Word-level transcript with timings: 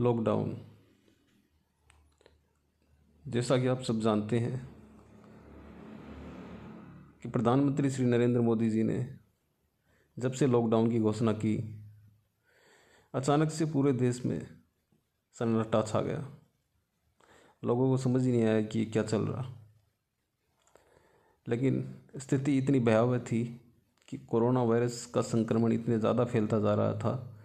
Lockdown 0.00 0.56
जैसा 3.28 3.58
कि 3.58 3.66
आप 3.66 3.82
सब 3.82 4.00
जानते 4.00 4.38
हैं 4.38 4.68
कि 7.22 7.28
प्रधानमंत्री 7.28 7.90
श्री 7.90 8.06
नरेंद्र 8.06 8.40
मोदी 8.40 8.70
जी 8.70 8.82
ने 8.82 9.18
जब 10.18 10.32
से 10.32 10.46
लॉकडाउन 10.46 10.90
की 10.90 11.00
घोषणा 11.00 11.32
की, 11.32 11.84
अचानक 13.14 13.50
से 13.50 13.64
पूरे 13.64 13.92
देश 13.92 14.24
में 14.26 14.46
सन्नाटा 15.32 15.82
छा 15.82 16.00
गया। 16.00 16.38
लोगों 17.64 17.88
को 17.88 17.96
समझ 17.96 18.22
ही 18.22 18.32
नहीं 18.32 18.44
आया 18.44 18.62
कि 18.62 18.86
क्या 18.86 19.02
चल 19.02 19.22
रहा। 19.22 19.54
लेकिन 21.48 21.94
स्थिति 22.16 22.58
इतनी 22.58 22.80
भयावह 22.80 23.18
थी 23.18 23.60
कि 24.08 24.18
कोरोना 24.18 24.62
वायरस 24.62 25.06
का 25.06 25.20
संक्रमण 25.20 25.72
इतने 25.72 25.98
ज़्यादा 25.98 26.24
फैलता 26.24 26.60
जा 26.60 26.74
रहा 26.74 26.92
था 26.92 27.36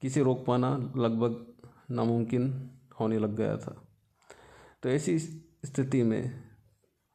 कि 0.00 0.06
इसे 0.06 0.22
रोक 0.22 0.46
पाना 0.46 0.92
लगभग 0.96 1.53
नामुमकिन 1.90 2.70
होने 3.00 3.18
लग 3.18 3.34
गया 3.36 3.56
था। 3.56 3.76
तो 4.82 4.88
ऐसी 4.88 5.18
स्थिति 5.18 6.02
में 6.02 6.42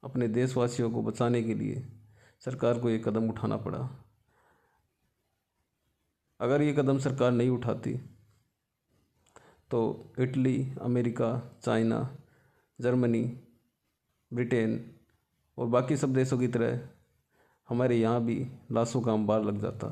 अपने 0.04 0.28
देशवासियों 0.28 0.92
को 0.92 1.02
बचाने 1.04 1.42
के 1.44 1.54
लिए 1.54 1.88
सरकार 2.46 2.80
को 2.80 2.90
ये 2.90 3.00
कदम 3.00 3.30
उठाना 3.30 3.58
पड़ा। 3.58 3.90
अगर 6.40 6.62
ये 6.62 6.74
कदम 6.74 7.00
सरकार 7.00 7.32
नहीं 7.32 7.50
उठाती 7.50 7.94
तो 9.72 10.14
Italy, 10.20 10.74
America, 10.82 11.60
China, 11.64 12.18
Germany, 12.80 13.24
Britain 14.32 14.96
और 15.58 15.68
बाकी 15.68 15.98
सब 15.98 16.14
देशों 16.14 16.38
की 16.40 16.48
तरह 16.48 16.80
हमारे 17.70 17.98
यहाँ 17.98 18.24
भी 18.26 18.36
लाशों 18.72 19.02
का 19.02 19.12
अंबार 19.14 19.44
लग 19.44 19.60
जाता। 19.62 19.88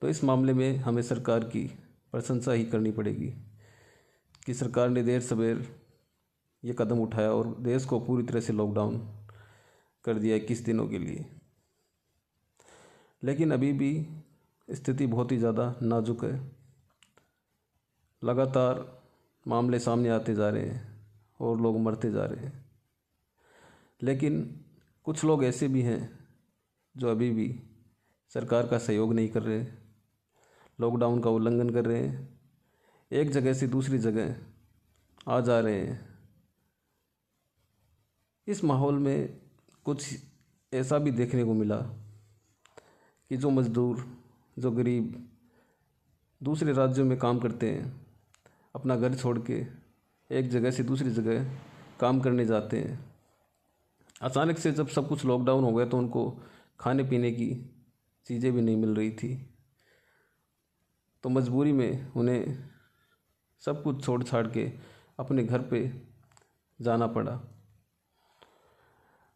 तो 0.00 0.08
इस 0.08 0.22
मामले 0.24 0.52
में 0.52 0.76
हमें 0.76 1.02
सरकार 1.02 1.44
की 1.44 1.70
प्रशंसा 2.16 2.52
ही 2.52 2.64
करनी 2.64 2.90
पड़ेगी 2.90 3.26
कि 4.46 4.54
सरकार 4.54 4.88
ने 4.88 5.02
देर 5.02 5.20
सवेर 5.20 5.66
ये 6.62 6.74
कदम 6.78 7.00
उठाया 7.00 7.30
और 7.30 7.54
देश 7.60 7.84
को 7.84 7.98
पूरी 8.00 8.22
तरह 8.22 8.40
से 8.40 8.52
लॉकडाउन 8.52 8.96
कर 10.04 10.18
दिया 10.18 10.36
इक्कीस 10.36 10.64
दिनों 10.64 10.86
के 10.88 10.98
लिए। 10.98 11.24
लेकिन 13.22 13.52
अभी 13.52 13.72
भी 13.72 13.90
स्थिति 14.68 15.06
बहुत 15.06 15.32
ही 15.32 15.36
ज़्यादा 15.36 15.74
नाजुक 15.82 16.24
है। 16.24 16.34
लगातार 18.22 18.84
मामले 19.46 19.78
सामने 19.78 20.08
आते 20.08 20.34
जा 20.34 20.48
रहे 20.48 20.66
हैं 20.66 20.82
और 21.40 21.60
लोग 21.60 21.78
मरते 21.80 22.10
जा 22.12 22.24
रहे 22.24 22.46
हैं। 22.46 22.64
लेकिन 24.00 24.44
कुछ 25.06 25.24
लोग 25.24 25.44
ऐसे 25.44 25.68
भी 25.68 25.82
हैं 25.82 26.18
जो 26.94 27.10
अभी 27.10 27.30
भी 27.30 27.54
सरकार 28.32 28.66
का 28.66 28.78
सहयोग 28.78 29.14
नहीं 29.14 29.28
कर 29.28 29.42
रहे। 29.42 29.85
लॉकडाउन 30.80 31.20
का 31.20 31.30
उल्लंघन 31.30 31.70
कर 31.70 31.84
रहे 31.84 32.06
हैं। 32.06 32.28
एक 33.10 33.30
जगह 33.30 33.52
से 33.52 33.66
दूसरी 33.66 33.98
जगह 33.98 34.36
आ 35.28 35.40
जा 35.40 35.60
रहे 35.60 35.80
हैं। 35.80 36.00
इस 38.46 38.64
माहौल 38.64 38.98
में 38.98 39.38
कुछ 39.84 40.06
ऐसा 40.72 40.98
भी 40.98 41.10
देखने 41.10 41.44
को 41.44 41.54
मिला 41.54 41.76
कि 43.30 43.36
जो 43.36 43.50
मज़दूर, 43.50 44.04
जो 44.58 44.70
गरीब 44.70 45.28
दूसरे 46.40 46.72
राज्यों 46.72 47.06
में 47.06 47.18
काम 47.18 47.38
करते 47.38 47.70
हैं, 47.70 48.06
अपना 48.74 48.96
घर 48.96 49.14
छोड़ 49.14 49.38
के 49.50 49.64
एक 50.30 50.48
जगह 50.48 50.70
से 50.70 50.82
दूसरी 50.82 51.10
जगह 51.10 51.50
काम 52.00 52.20
करने 52.20 52.44
जाते 52.44 52.78
हैं। 52.78 52.98
अचानक 54.22 54.58
से 54.58 54.72
जब 54.72 54.88
सब 54.88 55.08
कुछ 55.08 55.24
लॉकडाउन 55.24 55.64
हो 55.64 55.72
गया 55.72 55.86
तो 55.86 55.98
उनको 55.98 56.30
खाने 56.80 57.04
पीने 57.04 57.30
की 57.32 57.48
चीज़ें 58.26 58.52
भी 58.52 58.60
नहीं 58.60 58.76
मिल 58.76 58.94
रही 58.94 59.10
थी। 59.10 59.55
तो 61.26 61.30
मजबूरी 61.30 61.72
में 61.72 62.12
उन्हें 62.16 62.58
सब 63.62 63.82
कुछ 63.82 64.04
छोड़ 64.04 64.22
छाड़ 64.22 64.46
के 64.46 64.66
अपने 65.18 65.44
घर 65.44 65.58
पे 65.58 65.80
जाना 66.80 67.06
पड़ा। 67.06 67.32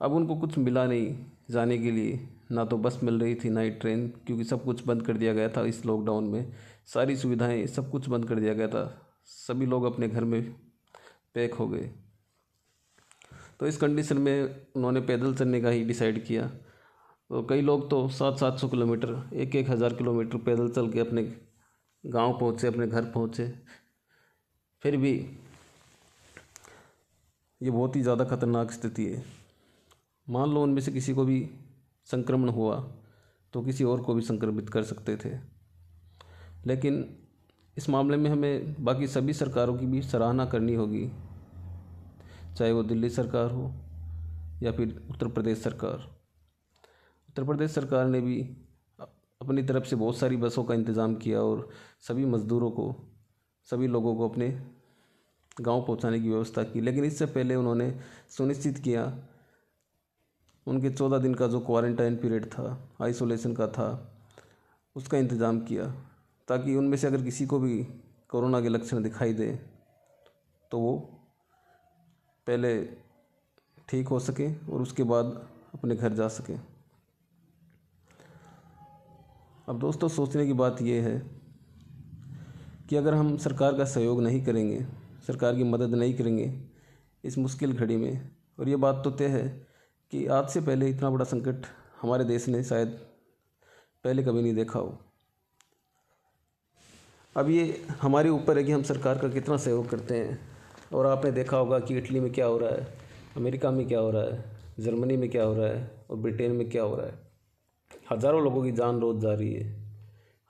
अब 0.01 0.13
उनको 0.13 0.37
कुछ 0.37 0.59
मिला 0.59 0.87
नहीं 0.87 1.27
जाने 1.51 1.79
के 1.79 1.91
लिए। 1.91 2.29
ना 2.51 2.65
तो 2.65 2.79
बस 2.79 3.01
मिल 3.03 3.19
रही 3.21 3.35
थी, 3.35 3.51
ना 3.51 3.61
ही 3.61 3.71
ट्रेन, 3.71 4.07
क्योंकि 4.27 4.45
सब 4.45 4.65
कुछ 4.65 4.87
बंद 4.87 5.03
कर 5.03 5.17
दिया 5.17 5.33
गया 5.33 5.49
था 5.49 5.65
इस 5.65 5.85
लॉकडाउन 5.87 6.25
में। 6.25 6.53
सारी 6.87 7.17
सुविधाएँ, 7.17 7.67
सब 7.67 7.91
कुछ 7.91 8.09
बंद 8.09 8.29
कर 8.29 8.41
दिया 8.41 8.55
गया 8.55 8.69
था। 8.69 8.85
सभी 9.27 9.67
लोग 9.67 9.85
अपने 9.85 10.09
घर 10.09 10.25
में 10.25 10.43
पैक 11.35 11.55
हो 11.55 11.69
गए। 11.69 11.91
तो 13.61 13.67
इस 13.67 13.77
कंडीशन 13.77 14.19
में 14.19 14.67
उन्होंने 14.77 15.01
पैदल 15.01 15.35
चलने 15.35 15.61
का 15.61 15.69
ही 15.69 15.85
डिसाइड 15.85 16.25
किया। 16.25 16.47
तो 16.47 17.43
कई 17.43 17.61
लोग 17.61 17.91
तो 17.91 18.09
सात 18.09 18.39
सात 18.39 18.59
सौ 18.59 18.69
किलोमीटर, 18.69 19.23
एक 19.35 19.55
एक 19.57 19.71
हज़ार 19.71 19.95
किलोमीटर 19.95 20.39
पैदल 20.39 20.69
चल 20.69 20.93
के 20.93 21.01
अपने 21.01 21.50
गाँव 22.05 22.39
पहुँचे, 22.39 22.67
अपने 22.67 22.87
घर 22.87 23.05
पहुँचे। 23.05 23.53
फिर 24.83 24.97
भी 24.97 25.13
ये 27.61 27.71
बहुत 27.71 27.97
ही 27.97 28.03
ज़्यादा 28.03 28.25
खतरनाक 28.25 28.71
स्थिति 28.73 29.07
है। 29.07 29.25
मान 30.27 30.51
लो 30.51 30.63
उनमें 30.63 30.81
से 30.83 30.93
किसी 30.93 31.15
को 31.15 31.25
भी 31.25 31.49
संक्रमण 32.07 32.49
हुआ 32.49 32.77
तो 33.55 33.63
किसी 33.63 33.85
और 33.85 34.01
को 34.03 34.15
भी 34.15 34.23
संक्रमित 34.23 34.71
कर 34.71 34.83
सकते 34.83 35.17
थे। 35.17 35.31
लेकिन 36.67 37.05
इस 37.77 37.89
मामले 37.89 38.17
में 38.17 38.31
हमें 38.31 38.85
बाकी 38.85 39.07
सभी 39.07 39.33
सरकारों 39.33 39.77
की 39.79 39.87
भी 39.87 40.03
सराहना 40.03 40.47
करनी 40.47 40.75
होगी। 40.75 41.11
चाहे 42.57 42.73
वो 42.73 42.83
दिल्ली 42.83 43.11
सरकार 43.11 43.51
हो 43.51 43.73
या 44.63 44.73
फिर 44.73 44.97
उत्तर 45.11 45.29
प्रदेश 45.29 45.63
सरकार। 45.63 46.09
उत्तर 47.29 47.45
प्रदेश 47.45 47.71
सरकार 47.71 48.07
ने 48.07 48.21
भी 48.21 48.41
अपनी 49.41 49.63
तरफ़ 49.63 49.85
से 49.85 49.97
बहुत 49.97 50.17
सारी 50.19 50.37
बसों 50.37 50.65
का 50.65 50.75
इंतज़ाम 50.75 51.15
किया 51.17 51.41
और 51.41 51.69
सभी 52.01 52.25
मज़दूरों 52.27 52.71
को, 52.71 52.95
सभी 53.69 53.87
लोगों 53.89 54.15
को 54.17 54.29
अपने 54.29 54.49
गाँव 55.61 55.83
पहुँचाने 55.83 56.21
की 56.21 56.29
व्यवस्था 56.29 56.63
की। 56.63 56.81
लेकिन 56.81 57.05
इससे 57.05 57.27
पहले 57.27 57.55
उन्होंने 57.55 57.93
सुनिश्चित 58.31 58.79
किया, 58.79 59.05
उनके 60.67 60.91
चौदह 60.91 61.19
दिन 61.19 61.35
का 61.35 61.47
जो 61.47 61.61
क्वारंटाइन 61.61 62.17
पीरियड 62.17 62.47
था 62.47 62.79
आइसोलेशन 63.03 63.55
का 63.55 63.67
था, 63.69 63.89
उसका 64.97 65.19
इंतज़ाम 65.19 65.61
किया, 65.61 65.85
ताकि 66.49 66.75
उनमें 66.77 66.97
से 66.97 67.07
अगर 67.07 67.23
किसी 67.23 67.47
को 67.47 67.59
भी 67.59 67.83
कोरोना 68.31 68.61
के 68.61 68.69
लक्षण 68.69 69.03
दिखाई 69.03 69.33
दे 69.33 69.53
तो 70.73 70.79
वो 70.79 70.97
पहले 72.47 72.73
ठीक 73.89 74.09
हो 74.09 74.19
सके 74.21 74.53
और 74.67 74.83
उसके 74.83 75.03
बाद 75.05 75.27
अपने 75.75 75.95
घर 75.97 76.13
जा 76.15 76.29
सके। 76.31 76.55
अब 79.71 79.79
दोस्तों, 79.79 80.09
सोचने 80.09 80.47
की 80.47 80.53
बात 80.53 80.81
यह 80.83 81.03
है 81.03 81.23
कि 82.89 82.97
अगर 82.97 83.15
हम 83.15 83.37
सरकार 83.37 83.77
का 83.79 83.85
सहयोग 83.85 84.23
नहीं 84.23 84.43
करेंगे, 84.45 84.81
सरकार 85.27 85.55
की 85.57 85.65
मदद 85.65 85.95
नहीं 85.95 86.15
करेंगे 86.15 86.53
इस 87.25 87.39
मुश्किल 87.39 87.73
घड़ी 87.73 87.97
में, 87.97 88.31
और 88.59 88.69
ये 88.69 88.77
बात 88.77 89.01
तो 89.05 89.11
तय 89.11 89.27
है 89.27 89.49
कि 90.13 90.27
आज 90.27 90.49
से 90.49 90.61
पहले 90.61 90.89
इतना 90.89 91.11
बड़ा 91.11 91.25
संकट 91.25 91.67
हमारे 92.01 92.25
देश 92.25 92.49
ने 92.49 92.65
शायद 92.65 92.99
पहले 94.05 94.23
कभी 94.23 94.43
नहीं 94.43 94.55
देखा 94.55 94.79
हो। 94.79 94.99
अब 97.37 97.51
ये 97.51 97.87
हमारे 98.01 98.29
ऊपर 98.29 98.59
है 98.59 98.65
कि 98.65 98.73
हम 98.73 98.83
सरकार 98.83 99.19
का 99.19 99.29
कितना 99.29 99.57
सहयोग 99.57 99.89
करते 99.89 100.19
हैं, 100.19 100.39
और 100.95 101.07
आपने 101.07 101.33
देखा 101.33 101.57
होगा 101.57 101.79
कि 101.79 101.99
इटली 101.99 102.21
में 102.21 102.33
क्या 102.33 102.47
हो 102.47 102.59
रहा 102.59 102.71
है, 102.71 102.87
अमेरिका 103.37 103.71
में 103.71 103.89
क्या 103.89 104.01
हो 104.01 104.11
रहा 104.11 104.23
है, 104.23 104.45
जर्मनी 104.81 105.17
में 105.17 105.31
क्या 105.31 105.45
हो 105.45 105.55
रहा 105.55 105.69
है, 105.69 105.91
और 106.11 106.17
ब्रिटेन 106.17 106.53
में 106.53 106.71
क्या 106.71 106.83
हो 106.83 106.97
रहा 106.97 107.07
है। 107.07 107.30
हज़ारों 108.13 108.43
लोगों 108.45 108.63
की 108.65 108.73
जान 108.73 109.01
रोज़ 109.01 109.19
जा 109.19 109.33
रही 109.35 109.53
है। 109.55 109.65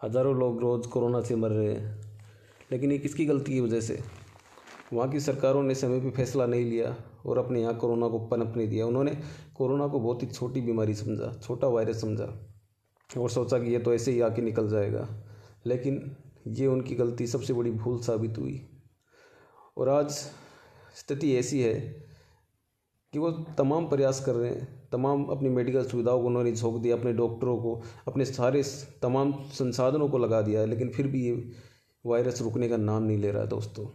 हज़ारों 0.03 0.35
लोग 0.37 0.61
रोज़ 0.61 0.89
कोरोना 0.89 1.21
से 1.21 1.37
मर 1.37 1.51
रहे 1.51 1.75
हैं। 1.75 2.01
लेकिन 2.73 2.93
ये 2.93 2.99
किसकी 2.99 3.27
गलती 3.27 3.53
की 3.53 3.61
वजह 3.61 3.81
से? 3.81 4.03
वहाँ 4.93 5.11
की 5.11 5.21
सरकारों 5.21 5.63
ने 5.63 5.75
समय 5.75 6.01
पे 6.01 6.11
फैसला 6.11 6.47
नहीं 6.47 6.65
लिया 6.65 6.97
और 7.27 7.39
अपने 7.39 7.61
यहाँ 7.61 7.77
कोरोना 7.77 8.09
को 8.09 8.19
पनप 8.19 8.57
नहीं 8.57 8.69
दिया। 8.69 8.87
उन्होंने 8.87 9.17
कोरोना 9.57 9.87
को 9.87 10.01
बहुत 10.01 10.23
ही 10.23 10.29
छोटी 10.29 10.61
बीमारी 10.61 10.95
समझा, 10.95 11.33
छोटा 11.43 11.69
वायरस 11.69 12.01
समझा 12.01 12.29
और 13.21 13.31
सोचा 13.31 13.59
कि 13.59 13.73
ये 13.73 13.79
तो 13.79 13.95
ऐसे 13.95 14.13
ही 14.13 14.21
आके 14.21 14.43
निकल 14.43 14.69
जाएगा। 14.69 15.07
लेकिन 15.67 16.17
ये 16.49 16.67
उनकी 16.67 16.95
गलती 16.95 17.27
सबसे 17.27 17.53
बड़ी 17.53 17.71
भूल 17.71 18.01
साबित 18.01 18.39
हुई। 18.39 18.61
और 19.79 19.89
आज 19.89 20.11
स्थिति 20.97 21.37
ऐसी 21.37 21.63
है 21.63 21.75
कि 23.13 23.19
वो 23.19 23.31
तमाम 23.59 23.89
प्रयास 23.89 24.25
कर 24.25 24.35
रहे 24.35 24.51
हैं। 24.51 24.80
तमाम 24.93 25.25
अपनी 25.27 25.49
मेडिकल 25.49 25.85
सुविधाओं 25.85 26.21
को 26.21 26.27
उन्होंने 26.27 26.53
झोंक 26.53 26.81
दिया, 26.83 26.97
अपने 26.97 27.13
डॉक्टरों 27.13 27.57
को, 27.59 27.83
अपने 28.09 28.25
सारे 28.25 28.63
तमाम 29.03 29.33
संसाधनों 29.53 30.09
को 30.09 30.19
लगा 30.19 30.41
दिया 30.43 30.65
लेकिन 30.65 30.89
फिर 30.91 31.07
भी 31.07 31.25
ये 31.25 31.51
वायरस 32.05 32.43
रुकने 32.43 32.69
का 32.69 32.77
नाम 32.77 33.03
नहीं 33.03 33.19
ले 33.19 33.31
रहा 33.31 33.43
है 33.43 33.49
दोस्तों। 33.49 33.87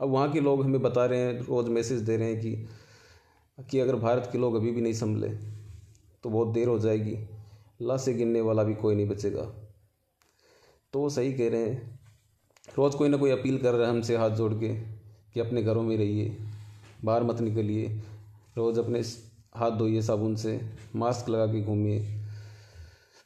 अब 0.00 0.08
वहाँ 0.08 0.30
के 0.32 0.40
लोग 0.40 0.62
हमें 0.64 0.80
बता 0.82 1.04
रहे 1.06 1.18
हैं, 1.18 1.40
रोज़ 1.40 1.68
मैसेज 1.70 2.00
दे 2.00 2.16
रहे 2.16 2.32
हैं 2.32 2.40
कि 2.40 2.66
कि 3.58 3.78
अगर 3.80 3.96
भारत 3.96 4.28
के 4.32 4.38
लोग 4.38 4.54
अभी 4.54 4.70
भी 4.70 4.80
नहीं 4.80 4.92
संभले 4.92 5.28
तो 6.24 6.30
बहुत 6.30 6.48
देर 6.48 6.68
हो 6.68 6.78
जाएगी, 6.78 7.16
लाशें 7.82 8.16
गिनने 8.18 8.40
वाला 8.40 8.62
भी 8.62 8.74
कोई 8.74 8.94
नहीं 8.94 9.08
बचेगा। 9.08 9.42
तो 10.92 11.00
वो 11.00 11.08
सही 11.10 11.32
कह 11.32 11.48
रहे 11.48 11.66
हैं, 11.66 11.98
रोज़ 12.78 12.96
कोई 12.96 13.08
ना 13.08 13.16
कोई 13.16 13.30
अपील 13.30 13.58
कर 13.58 13.74
रहा 13.74 13.86
है 13.86 13.94
हमसे 13.94 14.16
हाथ 14.16 14.30
जोड़ 14.30 14.52
के, 14.54 14.74
कि 15.34 15.40
अपने 15.40 15.62
घरों 15.62 15.82
में 15.82 15.96
रहिए, 15.96 16.36
बाहर 17.04 17.22
मत 17.22 17.40
निकलिए 17.40 17.88
रोज़ 18.56 18.80
अपने 18.80 19.00
हाथ 19.54 19.70
धोइए 19.70 20.02
साबुन 20.02 20.36
से, 20.36 20.72
मास्क 20.96 21.28
लगा 21.28 21.46
के 21.46 21.64
घूमिए। 21.64 22.24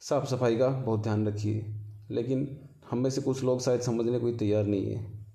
साफ़ 0.00 0.26
सफ़ाई 0.26 0.56
का 0.56 0.68
बहुत 0.68 1.02
ध्यान 1.02 1.28
रखिए। 1.28 1.66
लेकिन 2.10 2.68
हम 2.90 2.98
में 2.98 3.10
से 3.10 3.20
कुछ 3.20 3.42
लोग 3.44 3.60
शायद 3.60 3.80
समझने 3.80 4.18
को 4.18 4.32
तैयार 4.32 4.64
नहीं 4.64 4.94
है। 4.94 5.26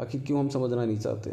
आखिर 0.00 0.20
क्यों 0.20 0.40
हम 0.40 0.48
समझना 0.48 0.84
नहीं 0.84 0.98
चाहते? 0.98 1.30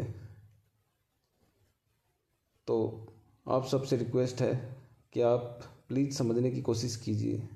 तो 2.66 3.06
आप 3.48 3.66
सबसे 3.66 3.96
रिक्वेस्ट 3.96 4.40
है 4.40 4.76
कि 5.12 5.20
आप 5.20 5.60
प्लीज़ 5.88 6.14
समझने 6.14 6.50
की 6.50 6.62
कोशिश 6.62 6.96
कीजिए 6.96 7.48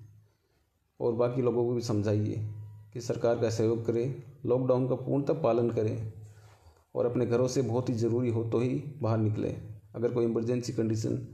और 1.00 1.12
बाकी 1.12 1.42
लोगों 1.42 1.64
को 1.64 1.74
भी 1.74 1.80
समझाइए 1.80 2.50
कि 2.92 3.00
सरकार 3.00 3.38
का 3.38 3.50
सहयोग 3.50 3.86
करें, 3.86 4.22
लॉकडाउन 4.46 4.88
का 4.88 4.94
पूर्णतः 4.94 5.42
पालन 5.42 5.70
करें। 5.70 6.23
और 6.94 7.06
अपने 7.06 7.26
घरों 7.26 7.46
से 7.48 7.62
बहुत 7.62 7.88
ही 7.88 7.94
ज़रूरी 7.94 8.30
हो 8.30 8.44
तो 8.44 8.58
ही 8.58 8.68
बाहर 9.02 9.18
निकलें। 9.18 9.80
अगर 9.94 10.12
कोई 10.12 10.24
इमरजेंसी 10.24 10.72
कंडीशन 10.72 11.26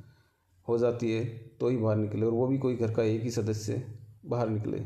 हो 0.69 0.79
जाती 0.79 1.13
है 1.13 1.25
तो 1.61 1.69
ही 1.69 1.77
बाहर 1.77 1.97
निकले 1.97 2.27
और 2.27 2.33
वो 2.33 2.47
भी 2.47 2.59
कोई 2.59 2.77
घर 2.77 2.95
का 2.95 3.03
एक 3.03 3.23
ही 3.23 3.31
सदस्य 3.31 3.83
बाहर 4.27 4.49
निकले। 4.49 4.79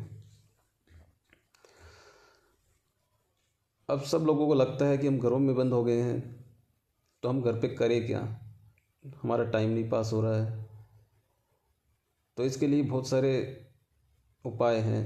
अब 3.88 4.02
सब 4.02 4.24
लोगों 4.26 4.46
को 4.46 4.54
लगता 4.54 4.86
है 4.86 4.98
कि 4.98 5.06
हम 5.06 5.18
घरों 5.18 5.38
में 5.38 5.54
बंद 5.56 5.72
हो 5.72 5.82
गए 5.84 6.00
हैं 6.00 6.20
तो 7.22 7.28
हम 7.28 7.42
घर 7.42 7.60
पे 7.60 7.68
करें 7.68 8.06
क्या? 8.06 8.20
हमारा 9.22 9.44
टाइम 9.44 9.70
नहीं 9.70 9.88
पास 9.90 10.12
हो 10.12 10.20
रहा 10.22 10.36
है। 10.36 10.64
तो 12.36 12.44
इसके 12.44 12.66
लिए 12.66 12.82
बहुत 12.82 13.08
सारे 13.08 13.32
उपाय 14.44 14.78
हैं। 14.78 15.02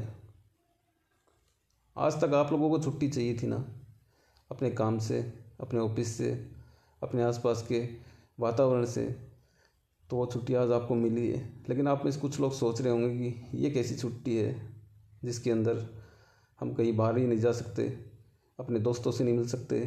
आज 1.97 2.21
तक 2.21 2.35
आप 2.35 2.53
लोगों 2.53 2.71
को 2.71 2.79
छुट्टी 2.79 3.09
चाहिए 3.09 3.37
थी 3.39 3.47
ना, 3.47 3.57
अपने 4.51 4.71
काम 4.71 4.99
से? 4.99 5.21
अपने 5.61 5.81
ऑफ़िस 5.81 6.17
से, 6.17 6.51
अपने 7.03 7.23
आसपास 7.23 7.67
के 7.69 7.89
वातावरण 8.41 8.85
से 8.85 9.29
तो 10.11 10.17
वो 10.17 10.27
छुट्टी 10.27 10.55
आज 10.55 10.71
आपको 10.71 10.95
मिली 10.95 11.33
है। 11.33 11.65
लेकिन 11.69 11.89
आप 11.89 12.05
में 12.05 12.13
से 12.13 12.21
कुछ 12.21 12.41
लोग 12.41 12.53
सोच 12.53 12.81
रहे 12.81 12.93
होंगे 12.93 13.31
कि 13.31 13.59
ये 13.59 13.71
कैसी 13.71 13.97
छुट्टी 13.97 14.37
है, 14.37 14.77
जिसके 15.25 15.51
अंदर 15.51 15.87
हम 16.61 16.75
कहीं 16.75 16.97
बाहर 16.97 17.19
ही 17.19 17.27
नहीं 17.27 17.39
जा 17.39 17.53
सकते, 17.53 17.89
अपने 18.61 18.79
दोस्तों 18.79 19.13
से 19.13 19.25
नहीं 19.25 19.35
मिल 19.35 19.49
सकते, 19.49 19.81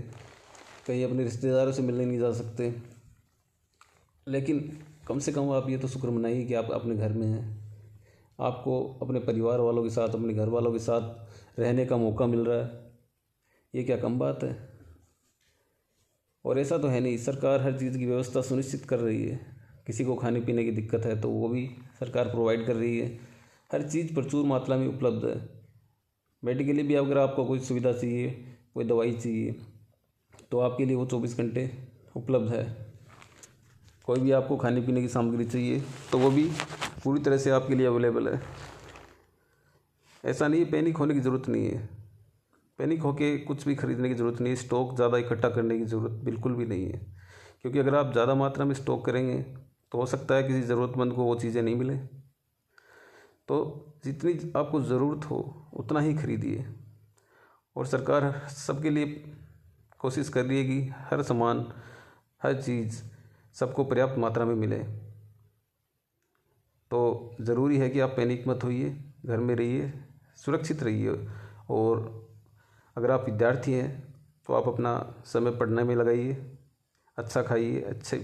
कहीं 0.88 1.06
अपने 1.06 1.24
रिश्तेदारों 1.24 1.72
से 1.72 1.82
मिलने 1.82 2.06
नहीं 2.06 2.20
जा 2.20 2.32
सकते। 2.32 2.76
लेकिन 4.28 4.80
कम 5.08 5.20
से 5.20 5.32
कम 5.32 5.52
आप 5.52 5.70
ये 5.70 5.78
तो 5.78 5.88
शुक्र 5.88 6.10
मनाइए 6.10 6.46
कि 6.46 6.54
आप 6.54 6.72
अपने 6.72 6.96
घर 6.96 7.14
में 7.14 7.28
हैं। 7.28 7.62
आपको 8.40 9.00
अपने 9.02 9.20
परिवार 9.20 9.60
वालों 9.60 9.84
के 9.84 9.90
साथ, 9.90 10.10
अपने 10.10 10.34
घर 10.34 10.50
वालों 10.50 10.72
के 10.72 10.80
साथ 10.80 11.60
रहने 11.60 11.86
का 11.86 11.98
मौका 11.98 12.28
मिल 12.28 12.46
रहा 12.46 12.58
है। 12.58 12.92
ये 13.76 13.84
क्या 13.84 13.98
कम 13.98 14.20
बात 14.20 14.44
है? 14.44 14.71
और 16.46 16.60
ऐसा 16.60 16.78
तो 16.78 16.88
है 16.88 17.00
नहीं, 17.00 17.18
सरकार 17.18 17.62
हर 17.62 17.78
चीज़ 17.80 17.98
की 17.98 18.06
व्यवस्था 18.06 18.42
सुनिश्चित 18.42 18.86
कर 18.86 19.00
रही 19.00 19.24
है। 19.24 19.40
किसी 19.88 20.06
को 20.06 20.16
खाने 20.16 20.40
पीने 20.40 20.64
की 20.64 20.72
दिक्कत 20.72 21.06
है 21.06 21.20
तो 21.22 21.30
वो 21.30 21.48
भी 21.50 21.66
सरकार 22.00 22.30
प्रोवाइड 22.30 22.66
कर 22.66 22.76
रही 22.76 23.00
है। 23.00 23.08
हर 23.72 23.82
चीज़ 23.84 24.14
प्रचुर 24.16 24.46
मात्रा 24.46 24.78
में 24.78 24.88
उपलब्ध 24.88 25.26
है। 25.26 25.40
मेडिकली 26.44 26.84
भी 26.84 26.96
अगर 26.96 27.18
आपको 27.18 27.46
कोई 27.46 27.60
सुविधा 27.60 27.92
चाहिए, 27.94 28.30
कोई 28.74 28.86
दवाई 28.86 29.12
चाहिए 29.14 29.56
तो 30.52 30.60
आपके 30.60 30.86
लिए 30.86 30.96
वो 30.96 31.06
चौबीस 31.06 31.38
घंटे 31.38 31.70
उपलब्ध 32.16 32.54
है। 32.54 32.64
कोई 34.08 34.20
भी 34.20 34.32
आपको 34.32 34.58
खाने 34.58 34.82
पीने 34.82 35.02
की 35.02 35.08
सामग्री 35.08 35.46
चाहिए 35.46 35.82
तो 36.12 36.18
वो 36.18 36.30
भी 36.32 36.50
पूरी 37.04 37.22
तरह 37.22 37.38
से 37.38 37.50
आपके 37.50 37.76
लिए 37.76 37.88
अवेलेबल 37.88 38.28
है। 38.28 38.42
ऐसा 40.24 40.48
नहीं 40.48 40.66
पैनिक 40.66 40.98
होने 40.98 41.14
की 41.14 41.20
ज़रूरत 41.20 41.50
नहीं 41.50 41.70
है। 41.70 42.01
पैनिक 42.82 43.02
होके 43.02 43.38
कुछ 43.38 43.66
भी 43.68 43.74
खरीदने 43.76 44.10
की 44.10 44.16
ज़रूरत 44.16 44.40
नहीं 44.42 44.50
है 44.50 44.56
स्टॉक 44.56 44.96
ज़्यादा 44.96 45.18
इकट्ठा 45.18 45.50
करने 45.50 45.78
की 45.78 45.84
ज़रूरत 45.86 46.12
बिल्कुल 46.26 46.54
भी 46.56 46.66
नहीं 46.66 46.86
है। 46.86 47.00
क्योंकि 47.62 47.80
अगर 47.80 47.96
आप 47.96 48.12
ज़्यादा 48.12 48.36
मात्रा 48.36 48.66
में 48.66 48.74
स्टॉक 48.76 49.06
करेंगे 49.06 49.36
तो 49.92 49.98
हो 49.98 50.06
सकता 50.06 50.36
है 50.36 50.44
किसी 50.44 50.62
ज़रूरतमंद 50.62 51.14
को 51.14 51.24
वो 51.24 51.36
चीज़ें 51.36 51.62
नहीं 51.62 51.76
मिले। 51.76 51.98
तो 53.48 53.58
जितनी 54.04 54.52
आपको 54.56 54.82
ज़रूरत 54.82 55.26
हो, 55.26 55.68
उतना 55.74 56.00
ही 56.00 56.14
खरीदिए। 56.14 56.66
और 57.76 57.86
सरकार 57.86 58.48
सबके 58.48 58.90
लिए 58.90 59.06
कोशिश 60.00 60.30
कर 60.30 60.46
रही 60.46 60.58
है 60.58 60.64
कि 60.64 60.90
हर 61.12 61.22
सामान, 61.24 61.66
हर 62.42 62.62
चीज़ 62.62 63.02
सबको 63.56 63.84
पर्याप्त 63.84 64.18
मात्रा 64.18 64.46
में 64.46 64.56
मिले। 64.56 64.80
तो 66.92 67.36
ज़रूरी 67.42 67.78
है 67.78 67.90
कि 67.90 68.00
आप 68.00 68.14
पैनिक 68.18 68.48
मत 68.48 68.64
होइए, 68.64 68.90
घर 69.26 69.38
में 69.38 69.56
रहिए, 69.56 69.94
सुरक्षित 70.36 70.84
रहिए 70.84 71.28
और 71.70 72.21
अगर 72.96 73.12
आप 73.12 73.26
विद्यार्थी 73.26 73.74
हैं 73.74 73.90
तो 74.48 74.54
आप 74.54 74.68
अपना 74.68 74.94
समय 75.26 75.52
पढ़ने 75.52 75.84
में 75.84 75.96
लगाइए 75.96 76.34
अच्छा 77.18 77.42
खाइए, 77.42 77.82
अच्छे 77.82 78.18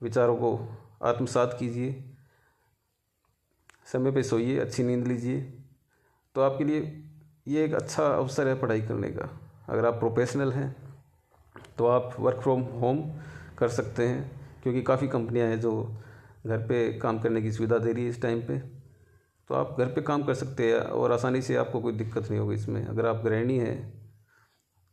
विचारों 0.00 0.36
को 0.36 0.58
आत्मसात 1.02 1.56
कीजिए, 1.58 2.04
समय 3.86 4.12
पे 4.12 4.22
सोइए, 4.22 4.58
अच्छी 4.58 4.82
नींद 4.82 5.06
लीजिए 5.06 5.40
तो 6.34 6.40
आपके 6.40 6.64
लिए 6.64 7.02
ये 7.48 7.64
एक 7.64 7.74
अच्छा 7.74 8.06
अवसर 8.06 8.48
है 8.48 8.58
पढ़ाई 8.60 8.80
करने 8.82 9.08
का। 9.10 9.28
अगर 9.68 9.86
आप 9.86 9.94
प्रोफेशनल 9.94 10.52
हैं 10.52 10.74
तो 11.78 11.86
आप 11.86 12.16
वर्क 12.20 12.40
फ्रॉम 12.42 12.62
होम 12.80 13.02
कर 13.58 13.68
सकते 13.68 14.06
हैं, 14.06 14.30
क्योंकि 14.62 14.82
काफ़ी 14.82 15.08
कंपनियाँ 15.08 15.48
हैं 15.48 15.60
जो 15.60 15.72
घर 16.46 16.66
पे 16.68 16.92
काम 16.98 17.18
करने 17.18 17.42
की 17.42 17.52
सुविधा 17.52 17.78
दे 17.78 17.92
रही 17.92 18.04
है 18.04 18.10
इस 18.10 18.20
टाइम 18.22 18.40
पे। 18.40 18.58
तो 19.50 19.54
आप 19.54 19.76
घर 19.78 19.86
पे 19.86 20.02
काम 20.02 20.22
कर 20.22 20.34
सकते 20.34 20.72
हैं 20.72 20.80
और 20.80 21.12
आसानी 21.12 21.42
से 21.42 21.56
आपको 21.56 21.80
कोई 21.80 21.92
दिक्कत 21.94 22.30
नहीं 22.30 22.40
होगी 22.40 22.54
इसमें। 22.54 22.84
अगर 22.84 23.06
आप 23.06 23.22
गृहिणी 23.24 23.58
हैं 23.58 23.76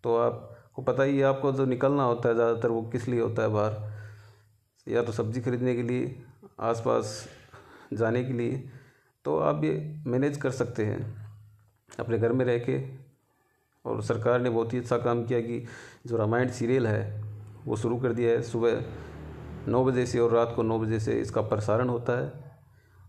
तो 0.04 0.16
आपको 0.18 0.82
पता 0.82 1.04
ही 1.04 1.18
है, 1.18 1.24
आपको 1.24 1.52
जो 1.52 1.66
निकलना 1.66 2.04
होता 2.04 2.30
है 2.30 2.36
ज़्यादातर, 2.36 2.70
वो 2.70 2.82
किस 2.84 3.08
लिए 3.08 3.20
होता 3.22 3.42
है 3.42 3.50
बाहर? 3.50 3.82
या 4.88 5.04
तो 5.04 5.12
सब्ज़ी 5.12 5.42
खरीदने 5.42 5.76
के 5.76 5.84
लिए, 5.84 6.16
आसपास 6.62 7.28
जाने 7.94 8.24
के 8.24 8.34
लिए 8.34 8.64
तो 9.26 9.38
आप 9.40 9.64
ये 9.64 10.04
मैनेज 10.08 10.38
कर 10.38 10.52
सकते 10.52 10.86
हैं 10.86 11.02
अपने 12.00 12.18
घर 12.18 12.32
में 12.32 12.46
रह 12.46 12.58
के। 12.60 12.82
और 13.86 14.02
सरकार 14.04 14.42
ने 14.42 14.50
बहुत 14.50 14.74
ही 14.74 14.78
अच्छा 14.80 14.98
काम 14.98 15.24
किया 15.26 15.40
कि 15.42 15.66
जो 16.08 16.18
रामायण 16.18 16.50
सीरियल 16.52 16.88
है, 16.88 17.24
वो 17.66 17.76
शुरू 17.76 17.98
कर 17.98 18.14
दिया 18.14 18.32
है 18.32 18.42
सुबह 18.42 18.84
नौ 19.68 19.84
बजे 19.86 20.06
से 20.06 20.20
और 20.20 20.32
रात 20.32 20.54
को 20.56 20.64
नौ 20.64 20.80
बजे 20.80 21.00
से 21.00 21.20
इसका 21.22 21.42
प्रसारण 21.44 21.90
होता 21.90 22.20
है। 22.20 22.43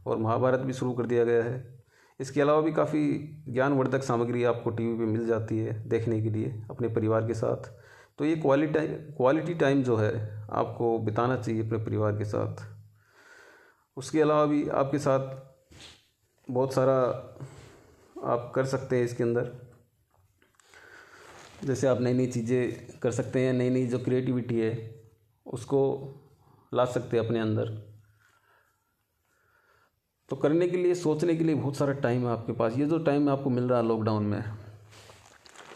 और 0.06 0.18
महाभारत 0.18 0.60
भी 0.60 0.72
शुरू 0.72 0.92
कर 0.92 1.06
दिया 1.06 1.24
गया 1.24 1.42
है। 1.44 1.82
इसके 2.20 2.40
अलावा 2.40 2.60
भी 2.60 2.72
काफ़ी 2.72 3.00
ज्ञानवर्धक 3.48 4.02
सामग्री 4.02 4.44
आपको 4.44 4.70
टीवी 4.70 4.96
पे 4.98 5.04
मिल 5.04 5.26
जाती 5.26 5.58
है 5.58 5.72
देखने 5.88 6.20
के 6.22 6.30
लिए, 6.30 6.62
अपने 6.70 6.88
परिवार 6.88 7.26
के 7.26 7.34
साथ। 7.34 7.70
तो 8.18 8.24
ये 8.24 8.36
क्वालिटी 8.36 8.86
क्वालिटी 9.16 9.54
टाइम 9.54 9.82
जो 9.82 9.96
है, 9.96 10.46
आपको 10.50 10.98
बिताना 10.98 11.36
चाहिए 11.36 11.66
अपने 11.66 11.78
परिवार 11.78 12.18
के 12.18 12.24
साथ। 12.24 12.62
उसके 13.96 14.20
अलावा 14.20 14.44
भी 14.46 14.68
आपके 14.68 14.98
साथ 14.98 15.36
बहुत 16.48 16.74
सारा 16.74 16.94
आप 18.24 18.52
कर 18.54 18.64
सकते 18.64 18.96
हैं 18.96 19.04
इसके 19.04 19.22
अंदर। 19.22 19.50
जैसे 21.64 21.86
आप 21.86 22.00
नई 22.00 22.12
नई 22.12 22.26
चीज़ें 22.26 22.98
कर 23.00 23.10
सकते 23.10 23.40
हैं 23.40 23.52
नई 23.52 23.70
नई 23.70 23.86
जो 23.86 23.98
क्रिएटिविटी 23.98 24.60
है, 24.60 24.72
उसको 25.46 25.80
ला 26.72 26.84
सकते 26.84 27.16
हैं 27.16 27.24
अपने 27.24 27.40
अंदर। 27.40 27.93
तो 30.28 30.36
करने 30.36 30.68
के 30.68 30.76
लिए, 30.76 30.94
सोचने 30.94 31.34
के 31.36 31.44
लिए 31.44 31.54
बहुत 31.54 31.76
सारा 31.76 31.92
टाइम 31.92 32.26
है 32.26 32.32
आपके 32.32 32.52
पास। 32.52 32.76
ये 32.76 32.86
जो 32.86 32.98
टाइम 32.98 33.28
आपको 33.28 33.50
मिल 33.50 33.68
रहा 33.68 33.78
है 33.78 33.86
लॉकडाउन 33.86 34.24
में, 34.24 34.42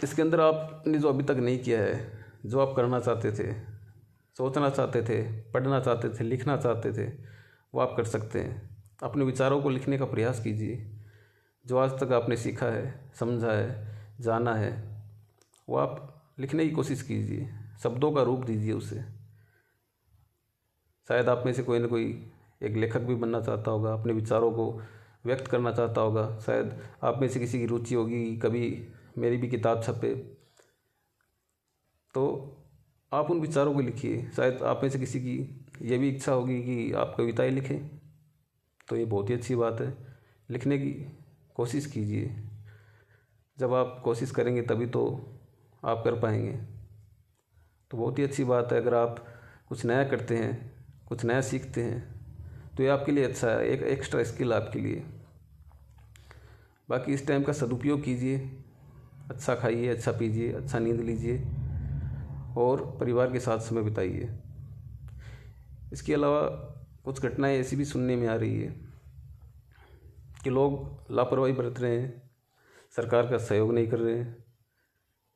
इसके 0.05 0.23
अंदर 0.23 0.40
आपने 0.40 0.99
जो 0.99 1.09
अभी 1.09 1.25
तक 1.25 1.37
नहीं 1.37 1.59
किया 1.59 1.81
है, 1.81 2.25
जो 2.47 2.61
आप 2.61 2.75
करना 2.76 3.00
चाहते 3.00 3.33
थे, 3.33 3.52
सोचना 4.37 4.71
चाहते 4.71 5.02
थे, 5.02 5.23
पढ़ना 5.52 5.81
चाहते 5.81 6.09
थे, 6.09 6.25
लिखना 6.25 6.57
चाहते 6.57 6.93
थे, 6.93 7.07
वो 7.75 7.81
आप 7.81 7.95
कर 7.97 8.05
सकते 8.05 8.40
हैं। 8.40 8.76
अपने 9.02 9.25
विचारों 9.25 9.61
को 9.62 9.71
लिखने 9.71 9.99
का 9.99 10.05
प्रयास 10.05 10.43
कीजिए। 10.43 10.90
जो 11.64 11.78
आज 11.78 11.99
तक 12.00 12.12
आपने 12.12 12.37
सीखा 12.37 12.67
है, 12.67 13.11
समझा 13.14 13.52
है, 13.52 13.87
जाना 14.21 14.55
है, 14.55 14.73
वो 15.69 15.76
आप 15.76 16.23
लिखने 16.38 16.64
की 16.64 16.71
कोशिश 16.71 17.02
कीजिए। 17.02 17.49
शब्दों 17.83 18.12
का 18.12 18.23
रूप 18.23 18.45
दीजिए 18.45 18.73
उसे। 18.73 19.00
शायद 21.09 21.28
आप 21.28 21.43
में 21.47 21.52
से 21.52 21.62
कोई 21.62 21.78
ना 21.78 21.87
कोई 21.87 22.07
एक 22.62 22.77
लेखक 22.77 23.00
भी 23.00 23.15
बनना 23.15 23.41
चाहता 23.41 23.71
होगा, 23.71 23.93
अपने 23.93 24.12
विचारों 24.12 24.53
को 24.53 24.83
व्यक्त 25.25 25.47
करना 25.47 25.73
चाहता 25.73 26.00
होगा। 26.00 26.38
शायद 26.38 26.83
आप 27.05 27.19
में 27.21 27.29
से 27.29 27.41
किसी 27.41 27.59
की 27.59 27.67
रुचि 27.67 27.95
होगी, 27.95 28.37
कभी 28.37 28.88
मेरी 29.19 29.37
भी 29.37 29.49
किताब 29.49 29.83
छपे। 29.83 30.15
तो 32.15 32.55
आप 33.12 33.31
उन 33.31 33.41
विचारों 33.41 33.75
को 33.75 33.81
लिखिए। 33.81 34.31
शायद 34.37 34.62
आप 34.62 34.81
में 34.83 34.91
से 34.91 34.99
किसी 34.99 35.21
की 35.21 35.67
ये 35.83 35.99
भी 35.99 36.09
इच्छा 36.09 36.33
होगी 36.33 36.62
कि 36.62 36.93
आप 36.93 37.15
कविताएँ 37.19 37.50
लिखें। 37.50 38.00
तो 38.88 38.97
ये 38.97 39.05
बहुत 39.05 39.31
ही 39.31 39.35
अच्छी 39.35 39.55
बात 39.55 39.81
है। 39.81 39.95
लिखने 40.50 40.79
की 40.79 41.19
कोशिश 41.55 41.87
कीजिए। 41.87 42.37
जब 43.59 43.75
आप 43.75 44.03
कोशिश 44.05 44.31
करेंगे 44.31 44.62
तभी 44.62 44.87
तो 44.87 45.29
आप 45.85 46.03
कर 46.05 46.21
पाएँगे। 46.21 46.53
तो 47.91 47.99
बहुत 47.99 48.19
ही 48.19 48.25
अच्छी 48.25 48.45
बात 48.45 48.73
है। 48.73 48.81
अगर 48.81 48.95
आप 48.95 49.27
कुछ 49.69 49.85
नया 49.85 50.05
करते 50.05 50.37
हैं, 50.37 50.73
कुछ 51.09 51.25
नया 51.25 51.41
सीखते 51.41 51.83
हैं 51.83 52.18
तो 52.79 52.83
ये 52.85 52.89
आपके 52.89 53.13
लिए 53.13 53.25
अच्छा 53.25 53.49
है, 53.49 53.67
एक 53.67 53.83
एक्स्ट्रा 53.83 54.23
स्किल 54.23 54.53
आपके 54.53 54.79
लिए। 54.79 55.03
बाकी 56.89 57.13
इस 57.13 57.27
टाइम 57.27 57.43
का 57.43 57.53
सदुपयोग 57.53 58.03
कीजिए 58.05 58.37
अच्छा 59.31 59.55
खाइए 59.55 59.89
अच्छा 59.89 60.13
पीजिए 60.13 60.53
अच्छा 60.53 60.79
नींद 60.79 61.01
लीजिए, 61.01 61.39
और 62.57 62.85
परिवार 63.01 63.33
के 63.33 63.41
साथ 63.41 63.59
समय 63.59 63.83
बिताइए। 63.83 64.29
इसके 65.93 66.15
अलावा 66.15 66.41
कुछ 67.05 67.23
घटनाएँ 67.23 67.59
ऐसी 67.59 67.77
भी 67.77 67.85
सुनने 67.85 68.17
में 68.17 68.27
आ 68.29 68.35
रही 68.35 68.61
है 68.61 68.69
कि 70.45 70.51
लोग 70.51 71.11
लापरवाही 71.11 71.53
बरत 71.53 71.81
रहे 71.81 71.99
हैं, 72.01 72.23
सरकार 72.97 73.31
का 73.31 73.39
सहयोग 73.39 73.73
नहीं 73.75 73.89
कर 73.89 73.99
रहे 73.99 74.19
हैं। 74.19 74.37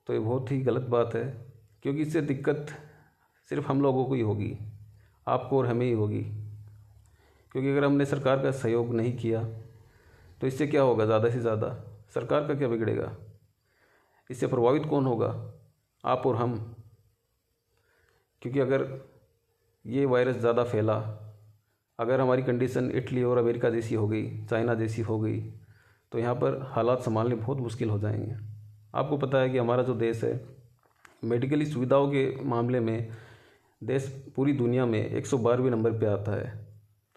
तो 0.08 0.12
ये 0.12 0.18
बहुत 0.18 0.52
ही 0.52 0.60
गलत 0.60 0.86
बात 0.88 1.14
है, 1.14 1.24
क्योंकि 1.82 2.02
इससे 2.02 2.22
दिक्कत 2.22 2.66
सिर्फ़ 3.50 3.66
हम 3.66 3.82
लोगों 3.82 4.04
को 4.04 4.14
ही 4.14 4.20
होगी, 4.20 4.56
आपको 5.26 5.58
और 5.58 5.66
हमें 5.66 5.86
ही 5.86 5.92
होगी। 5.92 6.24
क्योंकि 7.52 7.70
अगर 7.70 7.84
हमने 7.84 8.04
सरकार 8.06 8.42
का 8.42 8.50
सहयोग 8.52 8.94
नहीं 8.94 9.16
किया 9.16 9.42
तो 10.40 10.46
इससे 10.46 10.66
क्या 10.66 10.82
होगा? 10.82 11.04
ज़्यादा 11.06 11.30
से 11.30 11.40
ज़्यादा 11.40 11.68
सरकार 12.14 12.46
का 12.48 12.54
क्या 12.54 12.68
बिगड़ेगा? 12.68 13.10
इससे 14.30 14.46
प्रभावित 14.46 14.84
कौन 14.86 15.06
होगा? 15.06 15.28
आप 16.04 16.26
और 16.26 16.36
हम। 16.36 16.54
क्योंकि 18.42 18.60
अगर 18.60 18.86
ये 19.84 20.04
वायरस 20.06 20.36
ज़्यादा 20.36 20.64
फैला, 20.64 20.96
अगर 21.98 22.20
हमारी 22.20 22.42
कंडीशन 22.42 22.90
इटली 22.90 23.22
और 23.22 23.38
अमेरिका 23.38 23.70
जैसी 23.70 23.94
हो 23.94 24.08
गई, 24.08 24.44
चाइना 24.44 24.74
जैसी 24.74 25.02
हो 25.02 25.18
गई 25.20 25.40
तो 26.12 26.18
यहाँ 26.18 26.34
पर 26.34 26.60
हालात 26.70 27.00
संभालने 27.00 27.34
बहुत 27.34 27.58
मुश्किल 27.58 27.90
हो 27.90 27.98
जाएँगे। 27.98 28.34
आपको 28.94 29.16
पता 29.16 29.38
है 29.38 29.50
कि 29.50 29.58
हमारा 29.58 29.82
जो 29.82 29.94
देश 29.94 30.24
है, 30.24 30.40
मेडिकली 31.24 31.66
सुविधाओं 31.66 32.08
के 32.10 32.44
मामले 32.44 32.80
में 32.80 33.12
देश 33.82 34.08
पूरी 34.36 34.52
दुनिया 34.52 34.86
में 34.86 34.98
एक 35.00 35.26
नंबर 35.66 35.98
पे 36.00 36.06
आता 36.06 36.32
है। 36.32 36.71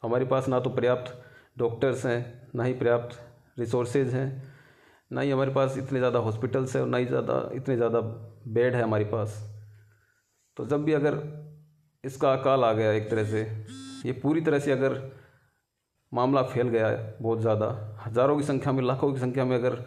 हमारे 0.05 0.25
पास 0.25 0.47
ना 0.47 0.59
तो 0.59 0.69
पर्याप्त 0.71 1.13
डॉक्टर्स 1.57 2.05
हैं, 2.05 2.50
ना 2.55 2.63
ही 2.63 2.74
पर्याप्त 2.74 3.19
रिसोर्सेज 3.59 4.13
हैं, 4.13 4.43
ना 5.12 5.21
ही 5.21 5.31
हमारे 5.31 5.51
पास 5.53 5.77
इतने 5.77 6.00
ज़्यादा 6.00 6.19
हॉस्पिटल्स 6.19 6.75
हैं 6.75 6.81
और 6.81 6.88
ना 6.89 6.97
ही 6.97 7.05
ज़्यादा, 7.05 7.50
इतने 7.53 7.75
ज़्यादा 7.75 8.00
बेड 8.50 8.75
है 8.75 8.81
हमारे 8.83 9.05
पास। 9.07 9.38
तो 10.57 10.65
जब 10.67 10.83
भी 10.83 10.93
अगर 10.93 11.21
इसका 12.03 12.31
अकाल 12.33 12.63
आ 12.63 12.71
गया 12.74 12.91
एक 12.93 13.09
तरह 13.09 13.24
से, 13.25 13.41
ये 14.05 14.12
पूरी 14.13 14.41
तरह 14.41 14.59
से 14.59 14.71
अगर 14.71 15.01
मामला 16.12 16.41
फैल 16.43 16.67
गया 16.69 16.89
बहुत 17.21 17.39
ज़्यादा, 17.41 17.67
हज़ारों 18.05 18.38
की 18.38 18.43
संख्या 18.43 18.74
में, 18.74 18.83
लाखों 18.83 19.12
की 19.13 19.19
संख्या 19.19 19.45
में 19.45 19.55
अगर 19.55 19.83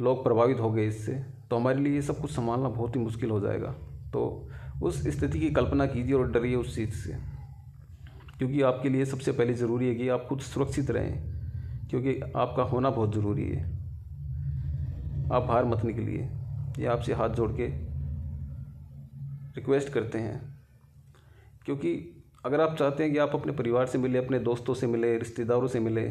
लोग 0.00 0.22
प्रभावित 0.24 0.60
हो 0.60 0.70
गए 0.70 0.86
इससे 0.86 1.12
तो 1.50 1.56
हमारे 1.56 1.78
लिए 1.78 1.94
ये 1.94 2.02
सब 2.02 2.20
कुछ 2.20 2.30
संभालना 2.30 2.68
बहुत 2.70 2.96
ही 2.96 3.00
मुश्किल 3.00 3.30
हो 3.30 3.40
जाएगा। 3.40 3.70
तो 4.12 4.48
उस 4.82 5.02
स्थिति 5.08 5.40
की 5.40 5.50
कल्पना 5.50 5.86
कीजिए 5.86 6.14
और 6.14 6.30
डरिए 6.32 6.54
उस 6.56 6.74
चीज़ 6.76 6.94
से। 6.94 7.16
क्योंकि 8.38 8.62
आपके 8.62 8.88
लिए 8.88 9.04
सबसे 9.04 9.32
पहले 9.32 9.54
ज़रूरी 9.54 9.88
है 9.88 9.94
कि 9.94 10.08
आप 10.08 10.26
खुद 10.28 10.40
सुरक्षित 10.40 10.90
रहें, 10.90 11.36
क्योंकि 11.90 12.20
आपका 12.36 12.62
होना 12.62 12.90
बहुत 12.90 13.14
ज़रूरी 13.14 13.48
है। 13.48 13.76
आप 15.32 15.42
बाहर 15.42 15.64
मत 15.64 15.84
निकलिए। 15.84 16.28
ये 16.78 16.86
आपसे 16.86 17.12
हाथ 17.14 17.28
जोड़ 17.28 17.52
के 17.52 17.66
रिक्वेस्ट 19.54 19.88
करते 19.88 20.18
हैं। 20.18 20.58
क्योंकि 21.64 22.22
अगर 22.44 22.60
आप 22.60 22.76
चाहते 22.76 23.04
हैं 23.04 23.12
कि 23.12 23.18
आप 23.18 23.30
अपने 23.34 23.52
परिवार 23.52 23.86
से 23.86 23.98
मिले, 23.98 24.18
अपने 24.18 24.38
दोस्तों 24.38 24.74
से 24.74 24.86
मिले, 24.86 25.18
रिश्तेदारों 25.18 25.68
से 25.68 25.80
मिले 25.80 26.08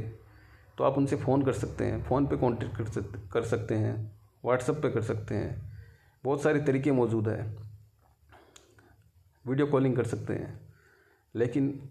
तो 0.78 0.84
आप 0.84 0.98
उनसे 0.98 1.16
फ़ोन 1.16 1.44
कर 1.44 1.54
सकते 1.54 1.86
हैं। 1.86 2.04
फ़ोन 2.04 2.28
पे 2.28 2.38
कांटेक्ट 2.38 2.78
कर 2.78 2.86
सकते 2.86 3.20
कर 3.32 3.42
सकते 3.42 3.76
हैं। 3.76 4.20
व्हाट्सएप 4.46 4.76
पे 4.76 4.92
कर 4.92 5.02
सकते 5.02 5.36
हैं। 5.36 5.72
बहुत 6.24 6.42
सारे 6.42 6.62
तरीके 6.62 6.92
मौजूद 6.92 7.30
हैं। 7.30 7.58
वीडियो 9.48 9.68
कॉलिंग 9.68 9.96
कर 9.96 10.04
सकते 10.04 10.34
हैं। 10.34 10.60
लेकिन 11.36 11.90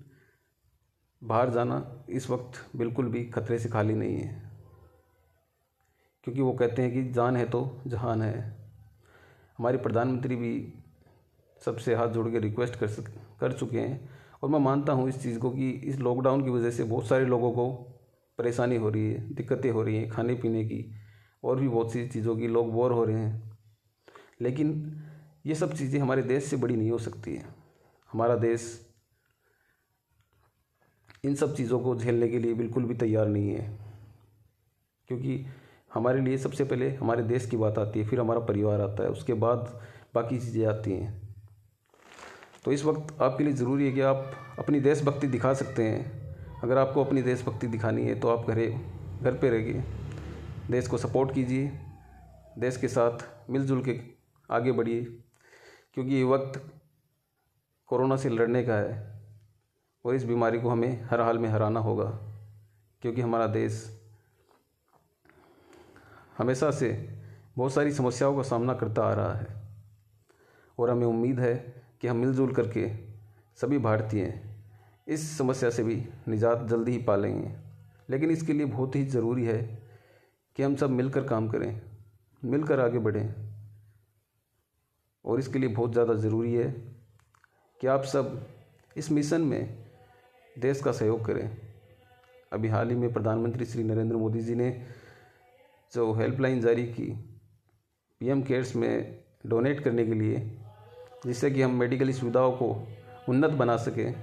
बाहर 1.25 1.51
जाना 1.51 2.05
इस 2.11 2.31
वक्त 2.31 2.77
बिल्कुल 2.77 3.07
भी 3.07 3.25
खतरे 3.25 3.59
से 3.59 3.69
खाली 3.69 3.95
नहीं 3.95 4.17
है। 4.17 4.51
क्योंकि 6.25 6.41
वो 6.41 6.53
कहते 6.53 6.83
हैं 6.83 6.93
कि 6.93 7.13
जान 7.13 7.37
है 7.37 7.49
तो 7.49 7.81
जहान 7.87 8.23
है। 8.23 8.57
हमारे 9.59 9.79
प्रधानमंत्री 9.79 10.37
भी 10.37 10.75
सबसे 11.65 11.95
हाथ 11.95 12.09
जोड़ 12.09 12.31
के 12.31 12.39
रिक्वेस्ट 12.39 12.77
कर 12.77 12.89
सक, 12.89 13.05
कर 13.41 13.53
चुके 13.53 13.81
हैं। 13.81 14.09
और 14.43 14.49
मैं 14.49 14.59
मानता 14.59 14.93
हूँ 14.93 15.09
इस 15.09 15.23
चीज़ 15.23 15.39
को 15.39 15.51
कि 15.51 15.71
इस 15.71 15.99
लॉकडाउन 15.99 16.45
की 16.45 16.51
वजह 16.51 16.71
से 16.71 16.85
बहुत 16.85 17.07
सारे 17.07 17.27
लोगों 17.27 17.53
को 17.53 17.73
परेशानी 18.39 18.77
हो 18.77 18.91
रही 18.91 19.13
है, 19.13 19.35
दिक्कतें 19.35 19.71
हो 19.71 19.83
रही 19.83 19.97
हैं 19.97 20.09
खाने 20.09 20.35
पीने 20.35 20.65
की 20.65 20.95
और 21.45 21.61
भी 21.61 21.69
बहुत 21.69 21.93
सी 21.93 22.09
चीज़ों 22.09 22.37
की। 22.37 22.49
लोग 22.49 22.73
बोर 22.73 22.93
हो 22.93 23.05
रहे 23.05 23.19
हैं। 23.19 23.59
लेकिन 24.41 25.01
ये 25.47 25.55
सब 25.55 25.75
चीज़ें 25.75 26.01
हमारे 26.01 26.23
देश 26.23 26.45
से 26.45 26.57
बड़ी 26.57 26.77
नहीं 26.77 26.91
हो 26.91 26.99
सकती 26.99 27.35
है। 27.37 27.45
हमारा 28.13 28.37
देश 28.37 28.84
इन 31.25 31.35
सब 31.35 31.57
चीज़ों 31.57 31.81
को 31.81 31.97
झेलने 31.97 32.29
के 32.29 32.39
लिए 32.39 32.55
बिल्कुल 32.55 32.85
भी 32.85 32.95
तैयार 32.95 33.27
नहीं 33.27 33.51
है। 33.51 33.79
क्योंकि 35.09 35.47
हमारे 35.95 36.21
लिए 36.21 36.39
सबसे 36.39 36.65
पहले 36.65 36.95
हमारे 36.95 37.23
देश 37.23 37.47
की 37.47 37.57
बात 37.57 37.79
आती 37.79 38.01
है, 38.01 38.07
फिर 38.07 38.21
हमारा 38.21 38.41
परिवार 38.41 38.81
आता 38.81 39.03
है, 39.03 39.09
उसके 39.09 39.35
बाद 39.35 39.83
बाकी 40.15 40.39
चीज़ें 40.39 40.67
आती 40.67 40.93
हैं। 40.93 41.35
तो 42.65 42.73
इस 42.73 42.85
वक्त 42.85 43.23
आपके 43.23 43.45
लिए 43.45 43.53
ज़रूरी 43.53 43.87
है 43.87 43.93
कि 43.93 44.01
आप 44.01 44.33
अपनी 44.59 44.81
देशभक्ति 44.81 45.27
दिखा 45.27 45.55
सकते 45.55 45.83
हैं। 45.83 46.25
अगर 46.63 46.79
आपको 46.79 47.05
अपनी 47.05 47.23
देशभक्ति 47.23 47.67
दिखानी 47.67 48.03
है 48.03 48.21
तो 48.21 48.29
आप 48.29 48.47
घरे, 48.47 48.81
घर 49.23 49.35
पे 49.35 49.51
रहिए। 49.51 49.85
देश 50.71 50.87
को 50.87 50.99
सपोर्ट 50.99 51.35
कीजिए। 51.35 51.73
देश 52.59 52.77
के 52.77 52.89
साथ 52.89 53.19
मिलजुल 53.51 53.83
के 53.83 54.01
आगे 54.51 54.73
बढ़िए। 54.73 55.05
क्योंकि 55.95 56.15
ये 56.15 56.25
वक्त 56.25 56.75
कोरोना 57.87 58.17
से 58.17 58.29
लड़ने 58.29 58.63
का 58.63 58.75
है। 58.75 59.14
और 60.05 60.15
इस 60.15 60.25
बीमारी 60.25 60.61
को 60.61 60.69
हमें 60.69 61.03
हर 61.05 61.21
हाल 61.21 61.39
में 61.39 61.49
हराना 61.49 61.81
होगा, 61.81 62.05
क्योंकि 63.03 63.21
हमारा 63.21 63.47
देश 63.49 63.83
हमेशा 66.39 66.71
से 66.71 66.91
बहुत 67.57 67.73
सारी 67.73 67.93
समस्याओं 67.93 68.37
का 68.37 68.43
सामना 68.43 68.75
करता 68.75 69.03
आ 69.03 69.13
रहा 69.15 69.35
है। 69.35 69.47
और 70.79 70.91
हमें 70.91 71.07
उम्मीद 71.07 71.41
है 71.41 71.55
कि 72.01 72.09
हम 72.09 72.17
मिलजुल 72.17 72.53
करके 72.55 72.89
सभी 73.59 73.79
भारतीय 73.79 74.41
इस 75.07 75.37
समस्या 75.39 75.71
से 75.71 75.83
भी 75.85 75.95
निजात 76.29 76.67
जल्दी 76.69 76.93
ही 76.93 76.99
पालेंगे 77.05 77.53
लेकिन 78.09 78.31
इसके 78.31 78.53
लिए 78.53 78.67
बहुत 78.67 78.97
ही 78.97 79.05
ज़रूरी 79.07 79.45
है 79.45 79.63
कि 80.57 80.63
हम 80.63 80.75
सब 80.77 80.91
मिलकर 80.91 81.25
काम 81.25 81.49
करें, 81.49 81.81
मिलकर 82.43 82.81
आगे 82.81 82.99
बढ़ें। 82.99 83.35
और 85.25 85.39
इसके 85.39 85.59
लिए 85.59 85.69
बहुत 85.69 85.93
ज़्यादा 85.93 86.15
ज़रूरी 86.17 86.53
है 86.55 86.69
कि 87.81 87.87
आप 87.87 88.03
सब 88.05 88.47
इस 88.97 89.11
मिशन 89.13 89.41
में 89.43 89.84
देश 90.57 90.81
का 90.81 90.93
सहयोग 90.93 91.25
करें। 91.27 91.57
अभी 92.53 92.69
हाल 92.69 92.91
ही 92.91 92.97
में 92.97 93.13
प्रधानमंत्री 93.13 93.65
श्री 93.65 93.85
नरेंद्र 93.85 94.17
मोदी 94.17 94.41
जी 94.41 94.55
ने 94.55 94.71
जो 95.93 96.13
हेल्पलाइन 96.15 96.61
जारी 96.61 96.85
की, 96.87 97.07
पीएम 98.21 98.43
केयर्स 98.43 98.75
में 98.77 99.25
डोनेट 99.47 99.81
करने 99.81 100.05
के 100.07 100.15
लिए, 100.15 100.37
जिससे 101.27 101.51
कि 101.51 101.63
हम 101.63 101.75
मेडिकली 101.75 102.13
सुविधाओं 102.13 102.53
को 102.53 102.69
उन्नत 103.29 103.51
बना 103.51 103.77
सकें। 103.77 104.15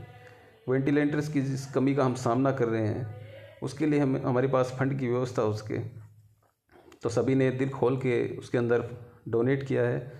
वेंटिलेटर्स 0.69 1.29
की 1.29 1.41
जिस 1.41 1.65
कमी 1.73 1.95
का 1.95 2.05
हम 2.05 2.15
सामना 2.15 2.51
कर 2.51 2.67
रहे 2.67 2.87
हैं, 2.87 3.07
उसके 3.63 3.85
लिए 3.85 3.99
हम, 3.99 4.15
हमारे 4.25 4.47
पास 4.47 4.75
फंड 4.79 4.99
की 4.99 5.07
व्यवस्था 5.07 5.41
हो 5.41 5.53
सके 5.53 5.79
तो 7.03 7.09
सभी 7.09 7.35
ने 7.35 7.49
दिल 7.51 7.69
खोल 7.69 7.97
के 7.97 8.37
उसके 8.37 8.57
अंदर 8.57 8.89
डोनेट 9.27 9.63
किया 9.67 9.83
है, 9.83 10.11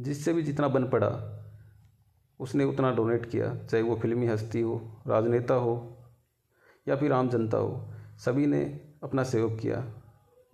जिससे 0.00 0.32
भी 0.32 0.42
जितना 0.42 0.68
बन 0.68 0.88
पड़ा 0.88 1.08
उसने 2.40 2.64
उतना 2.64 2.94
डोनेट 2.94 3.26
किया, 3.26 3.54
चाहे 3.64 3.82
वो 3.82 3.96
फिल्मी 3.96 4.26
हस्ती 4.26 4.60
हो, 4.60 5.02
राजनेता 5.06 5.54
हो, 5.54 5.96
या 6.88 6.96
फिर 6.96 7.12
आम 7.12 7.28
जनता 7.28 7.58
हो, 7.58 7.88
सभी 8.18 8.46
ने 8.46 8.80
अपना 9.02 9.22
सहयोग 9.22 9.60
किया। 9.60 9.84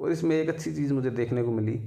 और 0.00 0.12
इसमें 0.12 0.36
एक 0.36 0.48
अच्छी 0.48 0.74
चीज़ 0.74 0.92
मुझे 0.92 1.10
देखने 1.10 1.42
को 1.42 1.50
मिली 1.50 1.78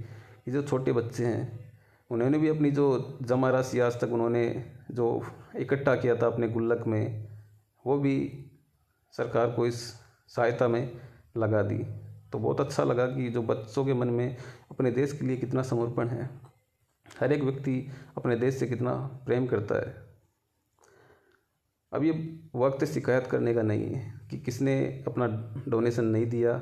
कि 0.46 0.52
जो 0.52 0.64
छोटे 0.64 0.92
बच्चे 0.92 1.26
हैं, 1.26 1.74
उन्होंने 2.10 2.38
भी 2.38 2.48
अपनी 2.48 2.72
जो 2.72 3.18
जमा 3.22 3.50
राशि 3.50 3.80
आज 3.80 4.02
तक 4.02 4.10
उन्होंने 4.12 4.72
जो 4.92 5.26
इकट्ठा 5.56 5.96
किया 5.96 6.16
था 6.16 6.28
अपने 6.28 6.50
गुल्लक 6.50 6.88
में, 6.88 7.28
वो 7.88 7.98
भी 7.98 8.46
सरकार 9.12 9.52
को 9.52 9.68
इस 9.68 9.94
सहायता 10.28 10.68
में 10.68 10.92
लगा 11.38 11.62
दी। 11.62 11.86
तो 12.32 12.40
बहुत 12.40 12.62
अच्छा 12.62 12.84
लगा 12.84 13.08
कि 13.08 13.30
जो 13.30 13.42
बच्चों 13.42 13.86
के 13.86 13.94
मन 13.94 14.08
में 14.08 14.38
अपने 14.72 14.92
देश 14.92 15.12
के 15.12 15.26
लिए 15.26 15.38
कितना 15.38 15.62
समर्पण 15.62 16.08
है। 16.08 16.30
हर 17.16 17.34
एक 17.34 17.42
व्यक्ति 17.42 17.80
अपने 18.18 18.36
देश 18.36 18.56
से 18.56 18.68
कितना 18.68 18.94
प्रेम 19.26 19.46
करता 19.48 19.76
है। 19.78 19.94
अब 21.92 22.04
ये 22.04 22.12
वक्त 22.56 22.84
शिकायत 22.86 23.28
करने 23.28 23.54
का 23.54 23.62
नहीं 23.62 23.86
है 23.86 24.14
कि 24.32 24.38
किसने 24.38 24.76
अपना 25.08 25.28
डोनेशन 25.68 26.06
नहीं 26.06 26.26
दिया। 26.26 26.58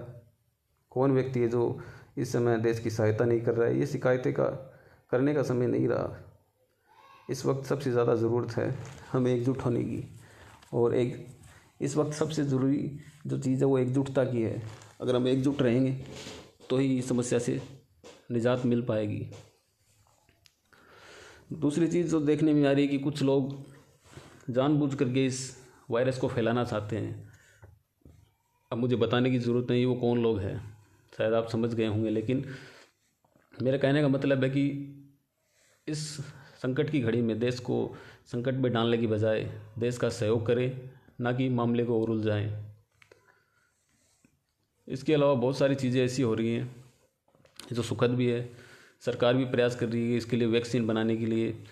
कौन 0.92 1.12
व्यक्ति 1.12 1.40
है 1.40 1.48
जो 1.48 1.80
इस 2.18 2.32
समय 2.34 2.58
देश 2.58 2.80
की 2.80 2.90
सहायता 2.90 3.26
नहीं 3.26 3.42
कर 3.42 3.54
रहा 3.54 3.68
है? 3.68 3.80
ये 3.80 3.86
शिकायतें 3.88 4.34
का 4.34 4.46
करने 5.12 5.34
का 5.34 5.44
समय 5.44 5.68
नहीं 5.68 5.88
रहा। 5.88 6.20
इस 7.30 7.46
वक्त 7.46 7.66
सबसे 7.66 7.92
ज़्यादा 7.92 8.16
ज़रूरत 8.16 8.52
है 8.52 8.74
हमें 9.12 9.34
एकजुट 9.34 9.66
होने 9.66 9.84
की। 9.84 10.04
और 10.74 10.96
एक, 10.96 11.28
इस 11.82 11.96
वक्त 11.98 12.14
सबसे 12.14 12.44
ज़रूरी 12.44 13.00
जो 13.28 13.40
चीज़ 13.40 13.60
है 13.60 13.66
वो 13.66 13.78
एकजुटता 13.78 14.24
की 14.24 14.42
है। 14.42 14.62
अगर 15.02 15.16
हम 15.16 15.28
एकजुट 15.28 15.62
रहेंगे 15.62 15.92
तो 16.70 16.78
ही 16.78 16.98
इस 16.98 17.08
समस्या 17.10 17.40
से 17.40 17.60
निजात 18.32 18.66
मिल 18.66 18.82
पाएगी। 18.82 19.28
दूसरी 21.52 21.88
चीज़ 21.88 22.12
जो 22.12 22.20
देखने 22.20 22.54
में 22.54 22.68
आ 22.68 22.72
रही 22.72 22.86
है 22.86 22.92
कि 22.92 22.98
कुछ 22.98 23.22
लोग 23.22 23.56
जानबूझ 24.50 24.94
करके 24.96 25.26
इस 25.26 25.40
वायरस 25.92 26.18
को 26.18 26.28
फैलाना 26.28 26.64
चाहते 26.64 26.98
हैं। 26.98 27.32
अब 28.72 28.78
मुझे 28.78 28.96
बताने 28.96 29.32
की 29.32 29.40
ज़रूरत 29.40 29.72
नहीं, 29.72 29.86
वो 29.86 29.96
कौन 29.96 30.22
लोग 30.24 30.40
हैं? 30.40 30.58
शायद 31.18 31.34
आप 31.34 31.50
समझ 31.50 31.74
गए 31.74 31.88
होंगे, 31.88 32.10
लेकिन 32.10 32.46
मेरे 33.54 33.78
कहने 33.78 34.02
का 34.02 34.08
मतलब 34.08 34.44
है 34.44 34.50
कि 34.50 34.66
इस 35.88 36.08
संकट 36.62 36.90
की 36.90 37.00
घड़ी 37.00 37.22
में 37.22 37.40
देश 37.40 37.60
को 37.60 37.96
संकट 38.26 38.54
में 38.54 38.72
डालने 38.74 38.98
की 38.98 39.08
बजाय 39.08 39.44
देश 39.80 39.98
का 39.98 40.10
सहयोग 40.10 40.46
करें, 40.46 40.90
ना 41.22 41.32
कि 41.32 41.50
मामले 41.50 41.86
को 41.86 42.02
और 42.02 42.10
उलझाएँ। 42.10 42.52
इसके 44.88 45.14
अलावा 45.14 45.34
बहुत 45.34 45.58
सारी 45.58 45.76
चीज़ें 45.76 46.04
ऐसी 46.06 46.22
हो 46.22 46.34
रही 46.34 46.54
हैं, 46.56 46.76
जो 47.74 47.82
सुखद 47.82 48.10
भी 48.10 48.28
है 48.28 48.42
सरकार 49.06 49.34
भी 49.34 49.46
प्रयास 49.46 49.76
कर 49.76 49.90
रही 49.90 50.12
है 50.12 50.18
इसके 50.18 50.38
लिए 50.38 50.48
वैक्सीन 50.48 50.88
बनाने 50.88 51.18
के 51.18 51.26
लिए, 51.26 51.64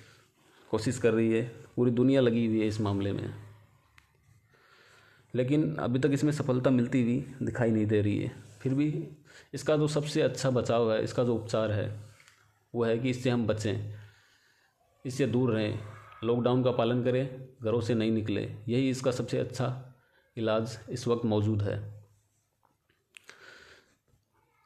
कोशिश 0.69 0.97
कर 0.97 1.13
रही 1.13 1.33
है। 1.33 1.51
पूरी 1.75 1.91
दुनिया 1.91 2.21
लगी 2.21 2.47
हुई 2.47 2.59
है 2.59 2.67
इस 2.67 2.81
मामले 2.81 3.11
में। 3.11 3.33
लेकिन 5.35 5.75
अभी 5.75 5.99
तक 5.99 6.09
इसमें 6.11 6.31
सफलता 6.31 6.69
मिलती 6.69 7.01
हुई 7.03 7.33
दिखाई 7.43 7.71
नहीं 7.71 7.85
दे 7.85 8.01
रही 8.01 8.17
है। 8.19 8.31
फिर 8.61 8.73
भी 8.73 9.07
इसका 9.53 9.77
जो 9.77 9.87
सबसे 9.87 10.21
अच्छा 10.21 10.49
बचाव 10.49 10.93
है, 10.93 11.03
इसका 11.03 11.23
जो 11.23 11.35
उपचार 11.35 11.71
है, 11.71 11.99
वो 12.75 12.83
है 12.83 12.99
कि 12.99 13.09
इससे 13.09 13.29
हम 13.29 13.47
बचें, 13.47 13.95
इससे 15.05 15.27
दूर 15.27 15.51
रहें 15.51 15.79
लॉकडाउन 16.23 16.63
का 16.63 16.71
पालन 16.71 17.03
करें, 17.03 17.47
घरों 17.63 17.81
से 17.81 17.93
नहीं 17.93 18.11
निकले। 18.11 18.41
यही 18.67 18.89
इसका 18.89 19.11
सबसे 19.11 19.37
अच्छा 19.37 19.95
इलाज 20.37 20.79
इस 20.89 21.07
वक्त 21.07 21.25
मौजूद 21.25 21.61
है। 21.61 22.00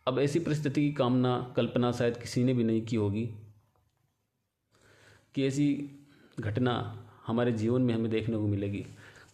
अब 0.08 0.20
ऐसी 0.20 0.40
परिस्थिति 0.40 0.82
की 0.82 0.92
कामना, 0.94 1.54
कल्पना 1.56 1.92
शायद 1.92 2.18
किसी 2.18 2.44
ने 2.44 2.54
भी 2.54 2.64
नहीं 2.64 2.82
की 2.86 2.96
होगी 2.96 3.24
कि 5.36 5.46
ऐसी 5.48 5.68
घटना 6.40 6.74
हमारे 7.26 7.52
जीवन 7.54 7.82
में 7.82 7.94
हमें 7.94 8.10
देखने 8.12 8.38
को 8.38 8.48
मिलेगी। 8.48 8.86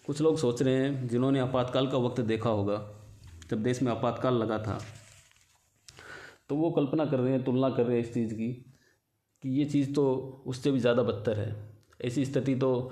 कुछ 0.08 0.22
लोग 0.22 0.38
सोच 0.38 0.62
रहे 0.62 0.75
हैं, 0.75 1.08
जिन्होंने 1.08 1.40
आपातकाल 1.40 1.88
का 1.88 1.98
वक्त 1.98 2.22
देखा 2.22 2.50
होगा, 2.50 2.78
जब 3.50 3.63
देश 3.63 3.82
में 3.82 3.92
आपातकाल 3.92 4.36
लगा 4.36 4.60
था 4.60 4.80
तो 6.50 6.56
वो 6.56 6.72
कल्पना 6.72 7.06
कर 7.06 7.20
रहे 7.20 7.34
हैं, 7.34 7.44
तुलना 7.44 7.70
कर 7.70 7.86
रहे 7.86 7.98
हैं 7.98 8.04
इस 8.04 8.13
चीज़ 8.13 8.34
की, 8.34 8.51
कि 9.44 9.50
ये 9.50 9.66
चीज़ 9.66 9.94
तो 9.94 10.44
उससे 10.48 10.72
भी 10.72 10.80
ज़्यादा 10.80 11.04
बदतर 11.04 11.40
है। 11.40 11.56
ऐसी 12.01 12.25
स्थिति 12.25 12.56
तो 12.56 12.92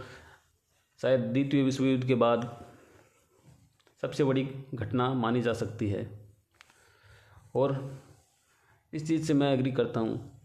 शायद 1.00 1.22
द्वितीय 1.24 1.64
विश्व 1.64 1.86
युद्ध 1.86 2.06
के 2.08 2.16
बाद 2.18 2.50
सबसे 4.04 4.24
बड़ी 4.24 4.50
घटना 4.76 5.14
मानी 5.16 5.42
जा 5.42 5.54
सकती 5.56 5.90
है। 5.90 6.19
और 7.56 7.78
इस 8.94 9.08
चीज़ 9.08 9.26
से 9.28 9.34
मैं 9.34 9.54
एग्री 9.54 9.72
करता 9.72 10.00
हूँ 10.00 10.42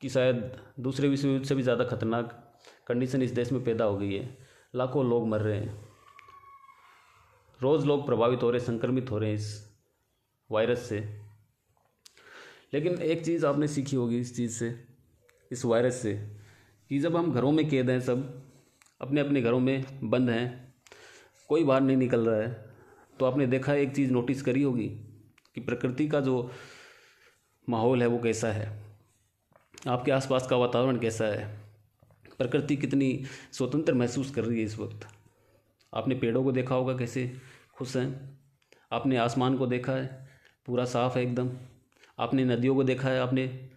कि 0.00 0.08
शायद 0.08 0.56
दूसरे 0.80 1.08
विश्व 1.08 1.28
युद्ध 1.28 1.46
से 1.46 1.54
भी 1.54 1.62
ज़्यादा 1.62 1.84
खतरनाक 1.84 2.42
कंडीशन 2.86 3.22
इस 3.22 3.30
देश 3.30 3.52
में 3.52 3.62
पैदा 3.64 3.84
हो 3.84 3.96
गई 3.98 4.12
है। 4.14 4.38
लाखों 4.74 5.04
लोग 5.08 5.26
मर 5.28 5.40
रहे 5.40 5.58
हैं। 5.58 5.84
रोज़ 7.60 7.86
लोग 7.86 8.04
प्रभावित 8.06 8.42
हो 8.42 8.50
रहे 8.50 8.60
हैं, 8.60 8.66
संक्रमित 8.66 9.10
हो 9.10 9.18
रहे 9.18 9.28
हैं 9.30 9.36
इस 9.36 9.76
वायरस 10.50 10.88
से। 10.88 11.00
लेकिन 12.74 12.94
एक 12.94 13.24
चीज़ 13.24 13.46
आपने 13.46 13.68
सीखी 13.68 13.96
होगी 13.96 14.18
इस 14.18 14.36
चीज़ 14.36 14.52
से, 14.52 14.74
इस 15.50 15.64
वायरस 15.64 16.00
से, 16.02 16.14
कि 16.90 16.98
जब 16.98 17.16
हम 17.16 17.32
घरों 17.32 17.52
में 17.52 17.68
कैद 17.68 17.90
हैं, 17.90 18.00
सब 18.00 18.42
अपने 19.00 19.20
अपने 19.20 19.42
घरों 19.42 19.60
में 19.60 20.10
बंद 20.10 20.30
हैं, 20.30 20.74
कोई 21.48 21.64
बाहर 21.64 21.80
नहीं 21.80 21.96
निकल 21.96 22.28
रहा 22.28 22.40
है 22.40 22.74
तो 23.18 23.26
आपने 23.26 23.46
देखा, 23.46 23.74
एक 23.74 23.94
चीज़ 23.96 24.12
नोटिस 24.12 24.42
करी 24.42 24.62
होगी 24.62 25.05
कि 25.56 25.62
प्रकृति 25.62 26.08
का 26.08 26.20
जो 26.20 26.52
माहौल 27.68 28.02
है 28.02 28.08
वो 28.08 28.18
कैसा 28.18 28.48
है? 28.48 28.84
आपके 29.88 30.10
आसपास 30.10 30.46
का 30.46 30.56
वातावरण 30.56 30.98
कैसा 30.98 31.24
है? 31.24 31.58
प्रकृति 32.38 32.76
कितनी 32.76 33.24
स्वतंत्र 33.52 33.94
महसूस 33.94 34.30
कर 34.30 34.44
रही 34.44 34.58
है 34.58 34.64
इस 34.64 34.78
वक्त? 34.78 35.08
आपने 35.94 36.14
पेड़ों 36.14 36.44
को 36.44 36.52
देखा 36.52 36.74
होगा 36.74 36.96
कैसे 36.96 37.36
खुश 37.74 37.96
हैं? 37.96 38.40
आपने 38.92 39.16
आसमान 39.16 39.58
को 39.58 39.66
देखा 39.66 39.92
है? 39.92 40.28
पूरा 40.66 40.84
साफ़ 40.84 41.18
है 41.18 41.22
एकदम। 41.22 41.50
आपने 42.18 42.44
नदियों 42.44 42.74
को 42.74 42.84
देखा 42.84 43.08
है? 43.08 43.20
आपने 43.20 43.70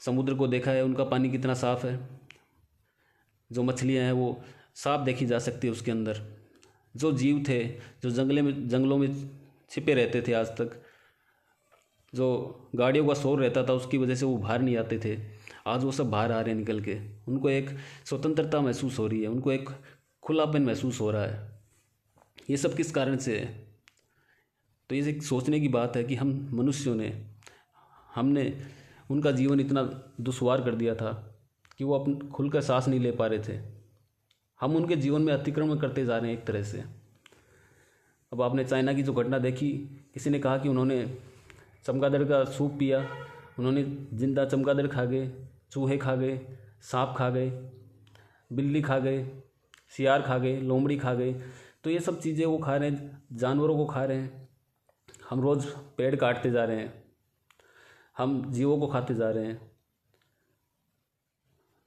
समुद्र 0.00 0.34
को 0.34 0.46
देखा 0.46 0.70
है? 0.70 0.84
उनका 0.84 1.04
पानी 1.04 1.30
कितना 1.30 1.54
साफ़ 1.54 1.86
है? 1.86 2.08
जो 3.52 3.62
मछलियाँ 3.62 4.04
हैं 4.04 4.12
वो 4.12 4.42
साफ़ 4.74 5.00
देखी 5.00 5.26
जा 5.26 5.38
सकती 5.38 5.66
है 5.66 5.72
उसके 5.72 5.90
अंदर। 5.90 6.22
जो 6.96 7.12
जीव 7.12 7.44
थे, 7.48 7.68
जो 8.02 8.10
जंगले 8.10 8.42
में, 8.42 8.68
जंगलों 8.68 8.98
में 8.98 9.30
छिपे 9.70 9.94
रहते 9.94 10.22
थे 10.22 10.32
आज 10.32 10.46
तक 10.46 10.82
जो 12.14 12.58
गाड़ियों 12.74 13.06
का 13.06 13.14
शोर 13.14 13.40
रहता 13.40 13.64
था, 13.64 13.72
उसकी 13.72 13.98
वजह 13.98 14.14
से 14.14 14.26
वो 14.26 14.36
बाहर 14.36 14.62
नहीं 14.62 14.76
आते 14.76 14.98
थे। 14.98 15.18
आज 15.66 15.84
वो 15.84 15.92
सब 15.92 16.10
बाहर 16.10 16.32
आ 16.32 16.40
रहे 16.40 16.50
हैं 16.50 16.58
निकल 16.58 16.80
के। 16.80 16.98
उनको 17.28 17.50
एक 17.50 17.70
स्वतंत्रता 18.04 18.60
महसूस 18.60 18.98
हो 18.98 19.06
रही 19.06 19.22
है, 19.22 19.28
उनको 19.28 19.52
एक 19.52 19.70
खुलापन 20.22 20.62
महसूस 20.62 21.00
हो 21.00 21.10
रहा 21.10 21.22
है। 21.22 21.62
ये 22.50 22.56
सब 22.56 22.74
किस 22.74 22.90
कारण 22.90 23.16
से 23.16 23.38
है? 23.38 23.68
तो 24.88 24.94
ये 24.94 25.10
एक 25.10 25.22
सोचने 25.22 25.60
की 25.60 25.68
बात 25.68 25.96
है 25.96 26.04
कि 26.04 26.14
हम 26.14 26.48
मनुष्यों 26.52 26.94
ने, 26.94 27.26
हमने 28.14 28.62
उनका 29.10 29.30
जीवन 29.30 29.60
इतना 29.60 29.82
दुशवार 30.20 30.64
कर 30.64 30.74
दिया 30.74 30.94
था 30.94 31.40
कि 31.78 31.84
वो 31.84 31.98
अपन 31.98 32.28
खुल 32.28 32.50
कर 32.50 32.60
सांस 32.60 32.88
नहीं 32.88 33.00
ले 33.00 33.12
पा 33.12 33.26
रहे 33.26 33.38
थे। 33.38 33.62
हम 34.60 34.76
उनके 34.76 34.96
जीवन 34.96 35.22
में 35.22 35.34
अतिक्रमण 35.34 35.78
करते 35.78 36.04
जा 36.04 36.18
रहे 36.18 36.30
हैं 36.30 36.38
एक 36.38 36.44
तरह 36.44 36.62
से। 36.62 36.84
अब 38.32 38.42
आपने 38.42 38.64
चाइना 38.64 38.92
की 38.92 39.02
जो 39.02 39.12
घटना 39.12 39.38
देखी, 39.38 39.70
किसी 40.14 40.30
ने 40.30 40.38
कहा 40.38 40.58
कि 40.58 40.68
उन्होंने 40.68 41.18
चमगादड़ 41.84 42.24
का 42.24 42.44
सूप 42.44 42.76
पिया। 42.78 43.06
उन्होंने 43.58 43.84
ज़िंदा 44.14 44.44
चमगादड़ 44.44 44.86
खा 44.86 45.04
गए, 45.04 45.32
चूहे 45.70 45.98
खा 45.98 46.14
गए, 46.16 46.40
सांप 46.82 47.14
खा 47.18 47.30
गए, 47.30 47.50
बिल्ली 48.52 48.82
खा 48.82 48.98
गए, 48.98 49.42
सियार 49.88 50.22
खा 50.22 50.38
गए, 50.38 50.60
लोमड़ी 50.60 50.98
खा 50.98 51.14
गए। 51.14 51.32
तो 51.84 51.90
ये 51.90 52.00
सब 52.00 52.20
चीज़ें 52.20 52.46
वो 52.46 52.58
खा 52.58 52.76
रहे 52.76 52.90
हैं, 52.90 53.22
जानवरों 53.32 53.76
को 53.76 53.86
खा 53.86 54.04
रहे 54.04 54.16
हैं। 54.16 54.48
हम 55.30 55.40
रोज़ 55.40 55.66
पेड़ 55.96 56.16
काटते 56.16 56.50
जा 56.50 56.64
रहे 56.64 56.76
हैं। 56.76 57.04
हम 58.18 58.52
जीवों 58.52 58.78
को 58.78 58.86
खाते 58.86 59.14
जा 59.14 59.30
रहे 59.30 59.46
हैं। 59.46 59.70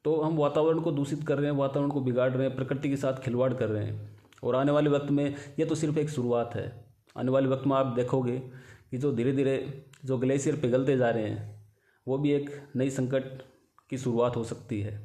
तो 0.06 0.22
हम 0.22 0.38
वातावरण 0.38 0.80
को 0.80 0.92
दूषित 0.92 1.28
कर 1.28 1.38
रहे 1.38 1.52
हैं, 1.52 1.58
वातावरण 1.58 1.90
को 1.90 2.02
बिगाड़ 2.02 2.32
रहे 2.32 2.48
हैं, 2.48 2.56
प्रकृति 2.56 2.90
के 2.90 2.96
साथ 2.98 3.14
खिलवाड़ 3.14 3.54
कर 3.54 3.70
रहे 3.70 3.86
हैं। 3.86 4.20
और 4.44 4.56
आने 4.56 4.72
वाले 4.72 4.90
वक्त 4.90 5.12
में 5.12 5.36
ये 5.60 5.66
तो 5.66 5.76
सिर्फ़ 5.76 6.00
एक 6.00 6.10
शुरुआत 6.10 6.56
है। 6.56 6.86
आने 7.18 7.32
वाले 7.32 7.48
वक्त 7.48 7.68
में 7.68 7.76
आप 7.76 7.86
देखोगे 7.86 8.52
कि 8.92 8.98
जो 8.98 9.12
धीरे 9.12 9.32
धीरे 9.32 9.84
जो 10.06 10.18
ग्लेशियर 10.18 10.56
पिघलते 10.56 10.98
जा 10.98 11.10
रहे 11.10 11.30
हैं, 11.30 11.66
वो 12.08 12.18
भी 12.18 12.32
एक 12.32 12.50
नई 12.76 12.90
संकट 12.90 13.42
की 13.90 13.98
शुरुआत 13.98 14.36
हो 14.36 14.44
सकती 14.44 14.80
है। 14.82 15.00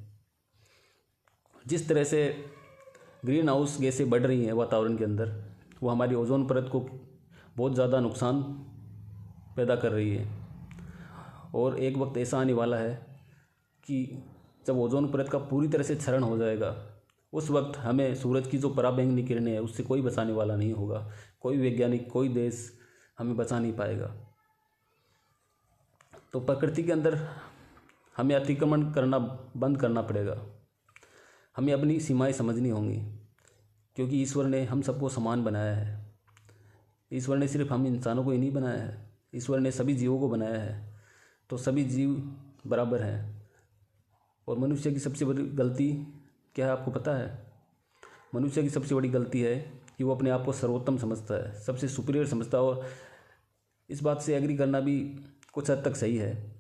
जिस 1.67 1.89
तरह 1.89 2.05
से 2.05 2.21
ग्रीन 3.25 3.49
हाउस 3.49 3.81
गैसें 3.81 4.09
बढ़ 4.11 4.23
रही 4.23 4.45
हैं 4.45 4.53
वातावरण 4.53 4.97
के 4.97 5.05
अंदर, 5.05 5.33
वो 5.83 5.91
हमारी 5.91 6.15
ओजोन 6.15 6.47
परत 6.47 6.69
को 6.73 6.81
बहुत 7.57 7.75
ज़्यादा 7.75 8.01
नुकसान 8.01 8.43
पैदा 9.57 9.77
कर 9.77 9.93
रही 9.93 10.17
है। 10.17 10.27
और 11.55 11.79
एक 11.79 11.97
वक्त 11.97 12.19
ऐसा 12.19 12.39
आने 12.39 12.53
वाला 12.53 12.77
है 12.77 12.95
कि 13.85 14.23
जब 14.67 14.79
ओजोन 14.79 15.09
परत 15.09 15.29
का 15.29 15.39
पूरी 15.39 15.69
तरह 15.69 15.83
से 15.83 15.97
क्षरण 15.97 16.23
हो 16.23 16.39
जाएगा, 16.39 16.75
उस 17.33 17.51
वक्त 17.51 17.79
हमें 17.79 18.15
सूरज 18.15 18.47
की 18.47 18.59
जो 18.59 18.69
पराबैंगनी 18.71 19.23
किरणें 19.23 19.53
हैं, 19.53 19.61
उससे 19.61 19.83
कोई 19.83 20.03
बचाने 20.03 20.33
वाला 20.33 20.57
नहीं 20.57 20.73
होगा। 20.73 21.11
कोई 21.41 21.59
वैज्ञानिक, 21.59 22.11
कोई 22.11 22.29
देश 22.29 22.79
हमें 23.19 23.37
बचा 23.37 23.59
नहीं 23.59 23.73
पाएगा। 23.73 24.17
तो 26.33 26.41
प्रकृति 26.41 26.83
के 26.83 26.93
अंदर 26.93 27.29
हमें 28.17 28.35
अतिक्रमण 28.37 28.93
करना, 28.93 29.19
बंद 29.57 29.81
करना 29.81 30.03
पड़ेगा। 30.03 30.47
हमें 31.57 31.73
अपनी 31.73 32.01
सीमाएँ 32.01 32.33
समझनी 32.33 32.69
होंगी, 32.69 33.01
क्योंकि 33.95 34.23
ईश्वर 34.23 34.47
ने 34.47 34.65
हम 34.65 34.83
सबको 34.83 35.09
समान 35.09 35.45
बनाया 35.45 35.75
है। 35.75 36.15
ईश्वर 37.13 37.37
ने 37.37 37.49
सिर्फ़ 37.49 37.73
हम 37.73 37.87
इंसानों 37.87 38.25
को 38.25 38.31
ही 38.31 38.39
नहीं 38.39 38.53
बनाया 38.53 38.83
है, 38.83 39.11
ईश्वर 39.35 39.61
ने 39.61 39.71
सभी 39.71 39.95
जीवों 39.95 40.21
को 40.21 40.29
बनाया 40.29 40.61
है। 40.63 41.01
तो 41.51 41.57
सभी 41.57 41.85
जीव 41.85 42.37
बराबर 42.67 43.03
हैं। 43.03 43.49
और 44.49 44.59
मनुष्य 44.59 44.93
की 44.93 44.99
सबसे 44.99 45.25
बड़ी 45.25 45.47
गलती 45.47 46.07
क्या 46.55 46.67
है 46.67 46.73
आपको 46.73 46.91
पता 46.91 47.17
है? 47.17 47.53
मनुष्य 48.35 48.63
की 48.63 48.71
सबसे 48.71 48.95
बड़ी 48.95 49.09
गलती 49.09 49.41
है 49.41 49.86
कि 49.99 50.05
वो 50.05 50.15
अपने 50.15 50.31
आप 50.31 50.45
को 50.45 50.53
सर्वोत्तम 50.53 50.99
समझता 50.99 51.35
है, 51.35 51.61
सबसे 51.61 51.89
सुपीरियर 51.89 52.27
समझता 52.27 52.59
है 52.59 52.65
और 52.65 52.87
इस 53.91 54.03
बात 54.03 54.23
से 54.23 54.37
एग्री 54.37 54.57
करना 54.57 54.81
भी 54.81 55.01
कुछ 55.53 55.71
हद 55.71 55.85
तक 55.85 55.97
सही 55.97 56.17
है। 56.17 56.57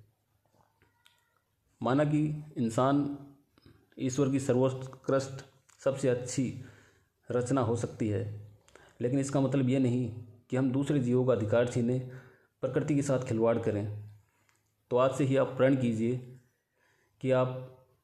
माना 1.83 2.05
कि 2.05 2.45
इंसान 2.57 3.19
ईश्वर 3.99 4.31
की 4.31 4.41
सर्वोत्कृष्ट, 4.41 5.45
सबसे 5.85 6.09
अच्छी 6.09 6.65
रचना 7.31 7.61
हो 7.61 7.77
सकती 7.77 8.09
है, 8.09 8.49
लेकिन 9.01 9.19
इसका 9.19 9.41
मतलब 9.41 9.69
ये 9.69 9.79
नहीं 9.79 10.15
कि 10.51 10.57
हम 10.57 10.73
दूसरे 10.73 10.99
जीवों 10.99 11.27
का 11.27 11.33
अधिकार 11.33 11.67
छीने, 11.67 11.99
प्रकृति 12.61 12.95
के 12.95 13.03
साथ 13.03 13.19
खिलवाड़ 13.19 13.59
करें। 13.59 14.11
तो 14.91 14.97
आज 14.97 15.15
से 15.15 15.25
ही 15.25 15.37
आप 15.37 15.47
प्रण 15.57 15.77
कीजिए 15.77 16.39
कि 17.21 17.31
आप 17.31 17.49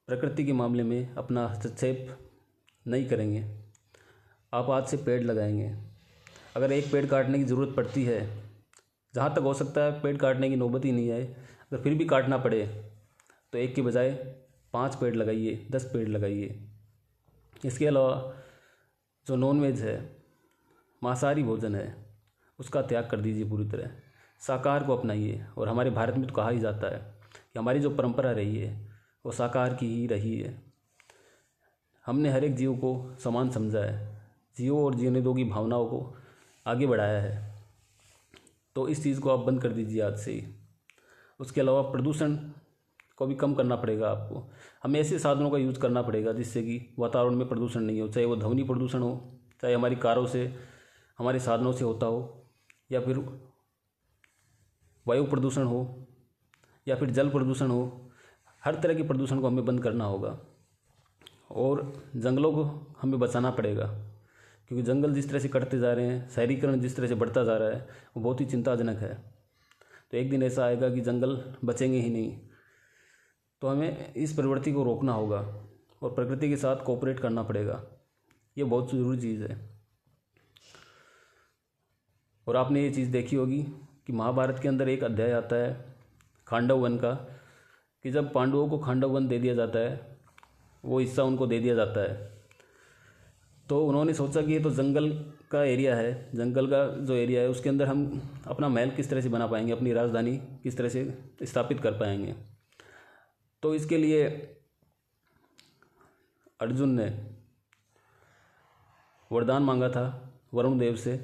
प्रकृति 0.07 0.45
के 0.45 0.53
मामले 0.53 0.83
में 0.83 1.15
अपना 1.15 1.49
हस्तक्षेप 1.49 2.19
नहीं 2.87 3.09
करेंगे। 3.09 3.62
आप 4.53 4.71
आज 4.71 4.87
से 4.87 4.97
पेड़ 4.97 5.23
लगाएँगे। 5.23 5.75
अगर 6.57 6.73
एक 6.73 6.91
पेड़ 6.93 7.05
काटने 7.07 7.39
की 7.39 7.45
ज़रूरत 7.45 7.75
पड़ती 7.77 8.05
है, 8.05 8.21
जहाँ 9.15 9.33
तक 9.35 9.43
हो 9.43 9.55
सकता 9.55 9.81
है 9.81 10.01
पेड़ 10.01 10.17
काटने 10.17 10.51
की 10.51 10.57
नौबत 10.57 10.85
ही 10.85 10.93
नहीं 10.93 11.11
आए, 11.13 11.23
अगर 11.23 11.83
फिर 11.83 11.95
भी 11.95 12.05
काटना 12.05 12.39
पड़े 12.39 12.67
तो 13.53 13.59
एक 13.59 13.75
के 13.75 13.83
बजाय 13.83 14.11
पाँच 14.73 14.95
पेड़ 14.95 15.15
लगाइए, 15.15 15.67
दस 15.71 15.85
पेड़ 15.93 16.09
लगाइए। 16.09 16.59
इसके 17.65 17.87
अलावा 17.87 18.35
जो 19.27 19.37
नॉन 19.37 19.61
वेज 19.61 19.81
है, 19.81 19.97
मांसाहारी 21.03 21.43
भोजन 21.43 21.75
है, 21.75 21.95
उसका 22.59 22.83
त्याग 22.83 23.09
कर 23.11 23.21
दीजिए 23.21 23.49
पूरी 23.51 23.69
तरह। 23.69 23.91
शाकाहार 24.43 24.85
को 24.85 24.97
अपनाइए, 24.97 25.45
और 25.59 25.69
हमारे 25.69 25.91
भारत 25.91 26.17
में 26.17 26.29
तो 26.29 26.35
कहा 26.35 26.49
ही 26.49 26.59
जाता 26.59 26.95
है 26.95 26.99
कि 27.33 27.59
हमारी 27.59 27.81
जो 27.81 27.91
परंपरा 27.91 28.33
रही 28.33 28.59
है, 28.59 28.77
वो 29.27 29.33
साकार 29.33 29.75
की 29.75 29.95
ही 29.95 30.07
रही 30.07 30.39
है। 30.41 30.63
हमने 32.07 32.31
हर 32.31 32.45
एक 32.45 32.55
जीव 32.55 32.77
को 32.77 33.17
समान 33.25 33.51
समझा 33.51 33.81
है 33.81 34.22
जीवों 34.57 34.85
और 34.85 34.95
जीने 34.95 35.21
दो 35.21 35.35
की 35.35 35.45
भावनाओं 35.45 35.87
को 35.87 36.17
आगे 36.67 36.87
बढ़ाया 36.87 37.23
है। 37.23 37.55
तो 38.75 38.89
इस 38.89 39.03
चीज़ 39.03 39.21
को 39.21 39.31
आप 39.31 39.39
बंद 39.39 39.63
कर 39.63 39.69
दीजिए 39.69 40.03
आज 40.03 40.19
से 40.19 40.33
ही। 40.33 40.55
उसके 41.41 41.61
अलावा 41.61 41.83
प्रदूषण 41.83 42.37
को 43.17 43.27
भी 43.27 43.35
कम 43.35 43.55
करना 43.55 43.77
पड़ेगा 43.77 44.11
आपको। 44.11 44.51
हमें 44.83 45.01
ऐसे 45.01 45.19
साधनों 45.19 45.51
का 45.51 45.59
यूज़ 45.59 45.81
करना 45.81 46.03
पड़ेगा 46.03 46.33
जिससे 46.33 46.63
कि 46.63 46.95
वातावरण 46.99 47.35
में 47.35 47.49
प्रदूषण 47.49 47.81
नहीं 47.81 48.01
हो, 48.01 48.09
चाहे 48.09 48.27
वो 48.27 48.37
ध्वनि 48.37 48.63
प्रदूषण 48.63 49.03
हो, 49.03 49.39
चाहे 49.63 49.75
हमारी 49.75 49.97
कारों 49.97 50.27
से, 50.27 50.55
हमारे 51.19 51.39
साधनों 51.39 51.73
से 51.73 51.85
होता 51.85 52.07
हो, 52.07 52.47
या 52.93 53.01
फिर 53.01 53.19
वायु 55.07 55.25
प्रदूषण 55.25 55.65
हो, 55.65 56.07
या 56.89 56.97
फिर 56.97 57.11
जल 57.11 57.31
प्रदूषण 57.31 57.71
हो, 57.71 58.11
हर 58.65 58.75
तरह 58.75 58.95
के 58.95 59.03
प्रदूषण 59.03 59.41
को 59.41 59.47
हमें 59.47 59.65
बंद 59.65 59.83
करना 59.83 60.05
होगा। 60.05 60.39
और 61.51 62.03
जंगलों 62.17 62.53
को 62.53 62.95
हमें 63.03 63.21
बचाना 63.21 63.51
पड़ेगा। 63.51 64.12
क्योंकि 64.73 64.87
जंगल 64.87 65.15
जिस 65.15 65.31
तरह 65.31 65.39
से 65.39 65.49
कटते 65.49 65.79
जा 65.79 65.93
रहे 65.93 66.07
हैं, 66.07 66.31
शहरीकरण 66.31 66.81
जिस 66.81 66.97
तरह 66.97 67.07
से 67.07 67.15
बढ़ता 67.15 67.45
जा 67.45 67.57
रहा 67.57 67.69
है, 67.69 67.89
वो 68.17 68.23
बहुत 68.23 68.41
ही 68.41 68.47
चिंताजनक 68.47 68.99
है। 68.99 69.35
तो 70.11 70.17
एक 70.17 70.31
दिन 70.31 70.43
ऐसा 70.43 70.65
आएगा 70.65 70.95
कि 70.95 71.01
जंगल 71.01 71.55
बचेंगे 71.65 71.99
ही 71.99 72.11
नहीं। 72.11 72.41
तो 73.61 73.69
हमें 73.69 74.15
इस 74.15 74.33
प्रवृत्ति 74.33 74.73
को 74.73 74.85
रोकना 74.85 75.13
होगा 75.13 75.39
और 76.03 76.15
प्रकृति 76.15 76.49
के 76.49 76.57
साथ 76.57 76.77
कोऑपरेट 76.77 77.21
करना 77.21 77.43
पड़ेगा। 77.43 77.85
ये 78.59 78.65
बहुत 78.65 78.91
ज़रूरी 78.91 79.21
चीज़ 79.21 79.45
है। 79.45 79.71
और 82.47 82.57
आपने 82.57 82.83
ये 82.83 82.91
चीज़ 82.91 83.11
देखी 83.11 83.37
होगी 83.37 83.63
कि 84.07 84.13
महाभारत 84.13 84.59
के 84.59 84.69
अंदर 84.69 84.89
एक 84.89 85.05
अध्याय 85.05 85.33
आता 85.33 85.57
है 85.57 85.95
खांडव 86.47 86.79
वन 86.79 86.97
का, 86.99 87.15
कि 88.03 88.11
जब 88.11 88.33
पांडवों 88.33 88.69
को 88.69 88.79
खांडव 88.79 89.11
वन 89.11 89.29
दे 89.29 89.39
दिया 89.39 89.55
जाता 89.55 89.79
है, 89.79 90.17
वो 90.85 90.99
हिस्सा 90.99 91.23
उनको 91.23 91.47
दे 91.47 91.61
दिया 91.61 91.75
जाता 91.75 92.01
है। 92.01 92.32
तो 93.73 93.85
उन्होंने 93.87 94.15
सोचा 94.15 94.41
कि 94.43 94.53
ये 94.53 94.61
तो 94.61 94.71
जंगल 94.71 95.09
का 95.51 95.63
एरिया 95.65 95.95
है, 95.97 96.31
जंगल 96.35 96.67
का 96.67 96.87
जो 97.05 97.15
एरिया 97.15 97.43
है, 97.43 97.49
उसके 97.49 97.69
अंदर 97.69 97.87
हम 97.87 98.21
अपना 98.47 98.69
महल 98.69 98.91
किस 98.91 99.11
तरह 99.11 99.21
से 99.21 99.29
बना 99.29 99.47
पाएँगे, 99.47 99.73
अपनी 99.73 99.93
राजधानी 99.93 100.37
किस 100.63 100.77
तरह 100.79 100.89
से 100.89 101.47
स्थापित 101.47 101.81
कर 101.81 101.93
पाएँगे। 101.93 102.35
तो 103.63 103.75
इसके 103.75 103.97
लिए 103.97 104.29
अर्जुन 106.61 106.91
ने 106.91 107.09
वरदान 109.31 109.63
मांगा 109.63 109.89
था 109.89 110.05
वरुण 110.55 110.79
देव 110.79 110.97
से, 110.97 111.17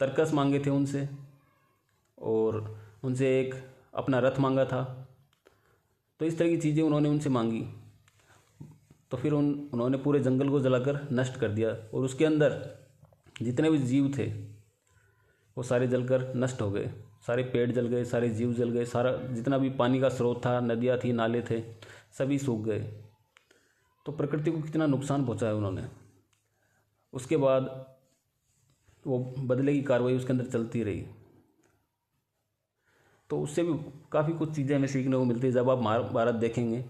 तरकस 0.00 0.32
मांगे 0.34 0.58
थे 0.58 0.70
उनसे, 0.70 1.08
और 2.18 2.80
उनसे 3.04 3.40
एक 3.40 3.54
अपना 3.94 4.18
रथ 4.18 4.40
मांगा 4.40 4.64
था। 4.64 5.08
तो 6.20 6.26
इस 6.26 6.38
तरह 6.38 6.48
की 6.48 6.56
चीज़ें 6.56 6.82
उन्होंने 6.82 7.08
उनसे 7.08 7.30
मांगी। 7.30 7.66
तो 9.14 9.18
फिर 9.18 9.32
उन, 9.32 9.68
उन्होंने 9.72 9.98
पूरे 9.98 10.20
जंगल 10.20 10.48
को 10.48 10.60
जलाकर 10.60 10.96
नष्ट 11.12 11.36
कर 11.36 11.48
दिया 11.48 11.68
और 11.68 12.04
उसके 12.04 12.24
अंदर 12.24 12.54
जितने 13.42 13.70
भी 13.70 13.78
जीव 13.78 14.10
थे, 14.18 14.24
वो 15.56 15.62
सारे 15.62 15.86
जलकर 15.86 16.34
नष्ट 16.36 16.62
हो 16.62 16.70
गए। 16.70 16.90
सारे 17.26 17.42
पेड़ 17.42 17.70
जल 17.72 17.86
गए, 17.86 18.04
सारे 18.04 18.30
जीव 18.30 18.54
जल 18.54 18.70
गए, 18.70 18.84
सारा, 18.84 19.12
जितना 19.12 19.58
भी 19.58 19.70
पानी 19.70 20.00
का 20.00 20.08
स्रोत 20.08 20.44
था, 20.46 20.58
नदियाँ 20.60 20.98
थी, 20.98 21.12
नाले 21.12 21.42
थे, 21.42 21.60
सभी 22.18 22.38
सूख 22.38 22.64
गए। 22.64 22.80
तो 24.06 24.12
प्रकृति 24.12 24.50
को 24.50 24.62
कितना 24.62 24.86
नुकसान 24.86 25.26
पहुँचाया 25.26 25.54
उन्होंने। 25.54 25.86
उसके 27.12 27.36
बाद 27.36 27.96
वो 29.04 29.18
बदले 29.38 29.74
की 29.74 29.82
कार्रवाई 29.82 30.16
उसके 30.16 30.32
अंदर 30.32 30.44
चलती 30.44 30.82
रही। 30.82 31.06
तो 33.30 33.40
उससे 33.40 33.62
भी 33.62 33.78
काफ़ी 34.12 34.32
कुछ 34.32 34.54
चीज़ें 34.56 34.76
हमें 34.76 34.88
सीखने 34.88 35.16
को 35.16 35.24
मिलती 35.24 35.46
है। 35.46 35.52
जब 35.52 35.70
आप 35.70 36.12
भारत 36.12 36.34
देखेंगे 36.34 36.84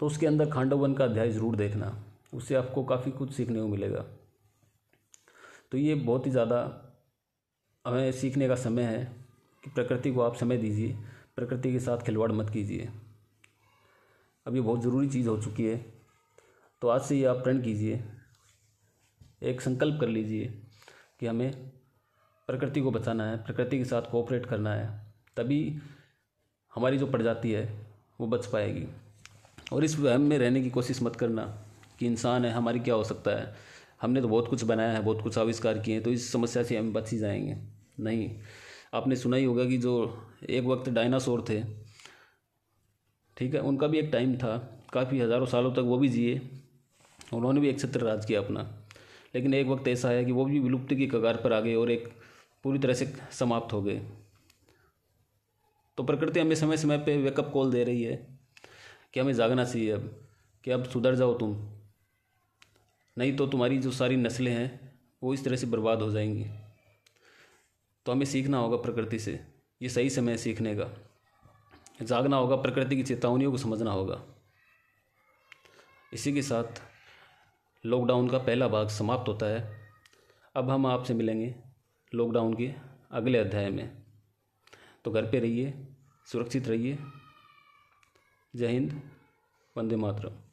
तो 0.00 0.06
उसके 0.06 0.26
अंदर 0.26 0.50
खांडव 0.50 0.78
वन 0.78 0.94
का 0.94 1.04
अध्याय 1.04 1.30
ज़रूर 1.30 1.56
देखना। 1.56 1.92
उससे 2.34 2.54
आपको 2.54 2.84
काफ़ी 2.84 3.10
कुछ 3.10 3.32
सीखने 3.32 3.60
को 3.60 3.66
मिलेगा। 3.68 4.04
तो 5.72 5.78
ये 5.78 5.94
बहुत 5.94 6.26
ही 6.26 6.30
ज़्यादा 6.30 6.60
हमें 7.84 8.10
सीखने 8.12 8.48
का 8.48 8.54
समय 8.54 8.82
है 8.82 9.04
कि 9.64 9.70
प्रकृति 9.70 10.12
को 10.12 10.20
आप 10.20 10.36
समय 10.36 10.56
दीजिए। 10.56 10.96
प्रकृति 11.36 11.72
के 11.72 11.80
साथ 11.80 11.98
खिलवाड़ 11.98 12.30
मत 12.32 12.50
कीजिए। 12.50 12.88
अब 14.46 14.54
ये 14.54 14.60
बहुत 14.60 14.82
ज़रूरी 14.82 15.08
चीज़ 15.08 15.28
हो 15.28 15.36
चुकी 15.38 15.64
है। 15.64 15.76
तो 16.82 16.88
आज 16.88 17.02
से 17.02 17.18
ये 17.18 17.24
आप 17.24 17.42
प्रण 17.42 17.62
कीजिए। 17.62 18.02
एक 19.42 19.60
संकल्प 19.60 20.00
कर 20.00 20.08
लीजिए 20.08 20.46
कि 21.20 21.26
हमें 21.26 21.52
प्रकृति 22.48 22.80
को 22.80 22.90
बचाना 22.90 23.26
है, 23.26 23.36
प्रकृति 23.36 23.78
के 23.78 23.84
साथ 23.84 24.10
कोऑपरेट 24.10 24.46
करना 24.46 24.74
है, 24.74 24.88
तभी 25.36 25.80
हमारी 26.72 26.98
जो 26.98 27.06
प्रजाति 27.06 27.52
है, 27.52 27.64
वो 28.20 28.26
बच 28.26 28.46
पाएगी। 28.46 28.86
और 29.72 29.84
इस 29.84 29.98
वहम 29.98 30.20
में 30.20 30.38
रहने 30.38 30.62
की 30.62 30.70
कोशिश 30.70 31.02
मत 31.02 31.16
करना 31.16 31.42
कि 31.98 32.06
इंसान 32.06 32.44
है, 32.44 32.50
हमारी 32.52 32.80
क्या 32.80 32.94
हो 32.94 33.04
सकता 33.04 33.30
है? 33.30 33.54
हमने 34.02 34.20
तो 34.20 34.28
बहुत 34.28 34.48
कुछ 34.48 34.64
बनाया 34.64 34.92
है, 34.92 35.02
बहुत 35.02 35.22
कुछ 35.22 35.38
आविष्कार 35.38 35.78
किए 35.78 35.94
हैं 35.94 36.02
तो 36.02 36.10
इस 36.10 36.32
समस्या 36.32 36.62
से 36.62 36.78
हम 36.78 36.92
बच 36.92 37.12
ही 37.12 37.18
जाएँगे। 37.18 37.56
नहीं। 38.00 38.30
आपने 38.94 39.16
सुना 39.16 39.36
ही 39.36 39.44
होगा 39.44 39.64
कि 39.64 39.78
जो 39.78 40.22
एक 40.48 40.64
वक्त 40.64 40.90
डायनासोर 40.90 41.44
थे, 41.48 41.62
ठीक 43.36 43.54
है, 43.54 43.60
उनका 43.60 43.86
भी 43.86 43.98
एक 43.98 44.10
टाइम 44.12 44.36
था, 44.36 44.56
काफ़ी 44.92 45.20
हज़ारों 45.20 45.46
सालों 45.46 45.72
तक 45.72 45.78
वो 45.78 45.98
भी 45.98 46.08
जिए, 46.08 46.40
उन्होंने 47.34 47.60
भी 47.60 47.68
एक 47.68 47.80
छत्र 47.80 48.00
राज 48.00 48.24
किया 48.24 48.40
अपना। 48.40 48.62
लेकिन 49.34 49.54
एक 49.54 49.66
वक्त 49.66 49.88
ऐसा 49.88 50.08
है 50.08 50.24
कि 50.24 50.32
वो 50.32 50.44
भी 50.44 50.60
विलुप्ति 50.60 50.96
की 50.96 51.06
कगार 51.06 51.36
पर 51.36 51.52
आ 51.52 51.60
गए 51.60 51.74
और 51.74 51.90
एक 51.90 52.08
पूरी 52.64 52.78
तरह 52.78 52.94
से 52.94 53.12
समाप्त 53.30 53.72
हो 53.72 53.82
गए। 53.82 54.00
तो 55.98 56.02
प्रकृति 56.02 56.40
हमें 56.40 56.54
समय 56.54 56.76
समय 56.76 56.98
पे 56.98 57.16
वेकअप 57.16 57.50
कॉल 57.52 57.70
दे 57.70 57.84
रही 57.84 58.02
है। 58.02 58.39
कि 59.12 59.20
हमें 59.20 59.32
जागना 59.32 59.64
चाहिए 59.64 59.90
अब, 59.90 60.28
कि 60.64 60.70
अब 60.70 60.84
सुधर 60.84 61.14
जाओ 61.14 61.38
तुम। 61.38 61.68
नहीं 63.18 63.36
तो 63.36 63.46
तुम्हारी 63.46 63.78
जो 63.78 63.90
सारी 63.90 64.16
नस्लें 64.16 64.52
हैं, 64.52 64.98
वो 65.22 65.34
इस 65.34 65.44
तरह 65.44 65.56
से 65.56 65.66
बर्बाद 65.66 66.02
हो 66.02 66.10
जाएँगी। 66.10 66.46
तो 68.06 68.12
हमें 68.12 68.26
सीखना 68.26 68.58
होगा 68.58 68.76
प्रकृति 68.76 69.18
से, 69.18 69.46
ये 69.82 69.88
सही 69.88 70.10
समय 70.10 70.32
है 70.32 70.38
सीखने 70.38 70.76
का। 70.76 71.06
जागना 72.02 72.36
होगा 72.36 72.56
प्रकृति 72.56 72.96
की 72.96 73.02
चेतावनियों 73.02 73.50
को 73.50 73.58
समझना 73.58 73.92
होगा। 73.92 74.22
इसी 76.12 76.32
के 76.32 76.42
साथ 76.42 76.82
लॉकडाउन 77.86 78.28
का 78.28 78.38
पहला 78.38 78.68
भाग 78.68 78.88
समाप्त 78.88 79.28
होता 79.28 79.46
है। 79.46 79.80
अब 80.56 80.70
हम 80.70 80.86
आपसे 80.86 81.14
मिलेंगे 81.14 81.54
लॉकडाउन 82.14 82.54
के 82.54 82.74
अगले 83.10 83.38
अध्याय 83.38 83.70
में। 83.70 84.02
तो 85.04 85.10
घर 85.10 85.30
पे 85.30 85.38
रहिए, 85.38 85.74
सुरक्षित 86.26 86.68
रहिए। 86.68 86.98
जय 88.54 88.68
हिंद 88.68 88.92
वंदे 89.76 89.96
मातरम। 89.96 90.49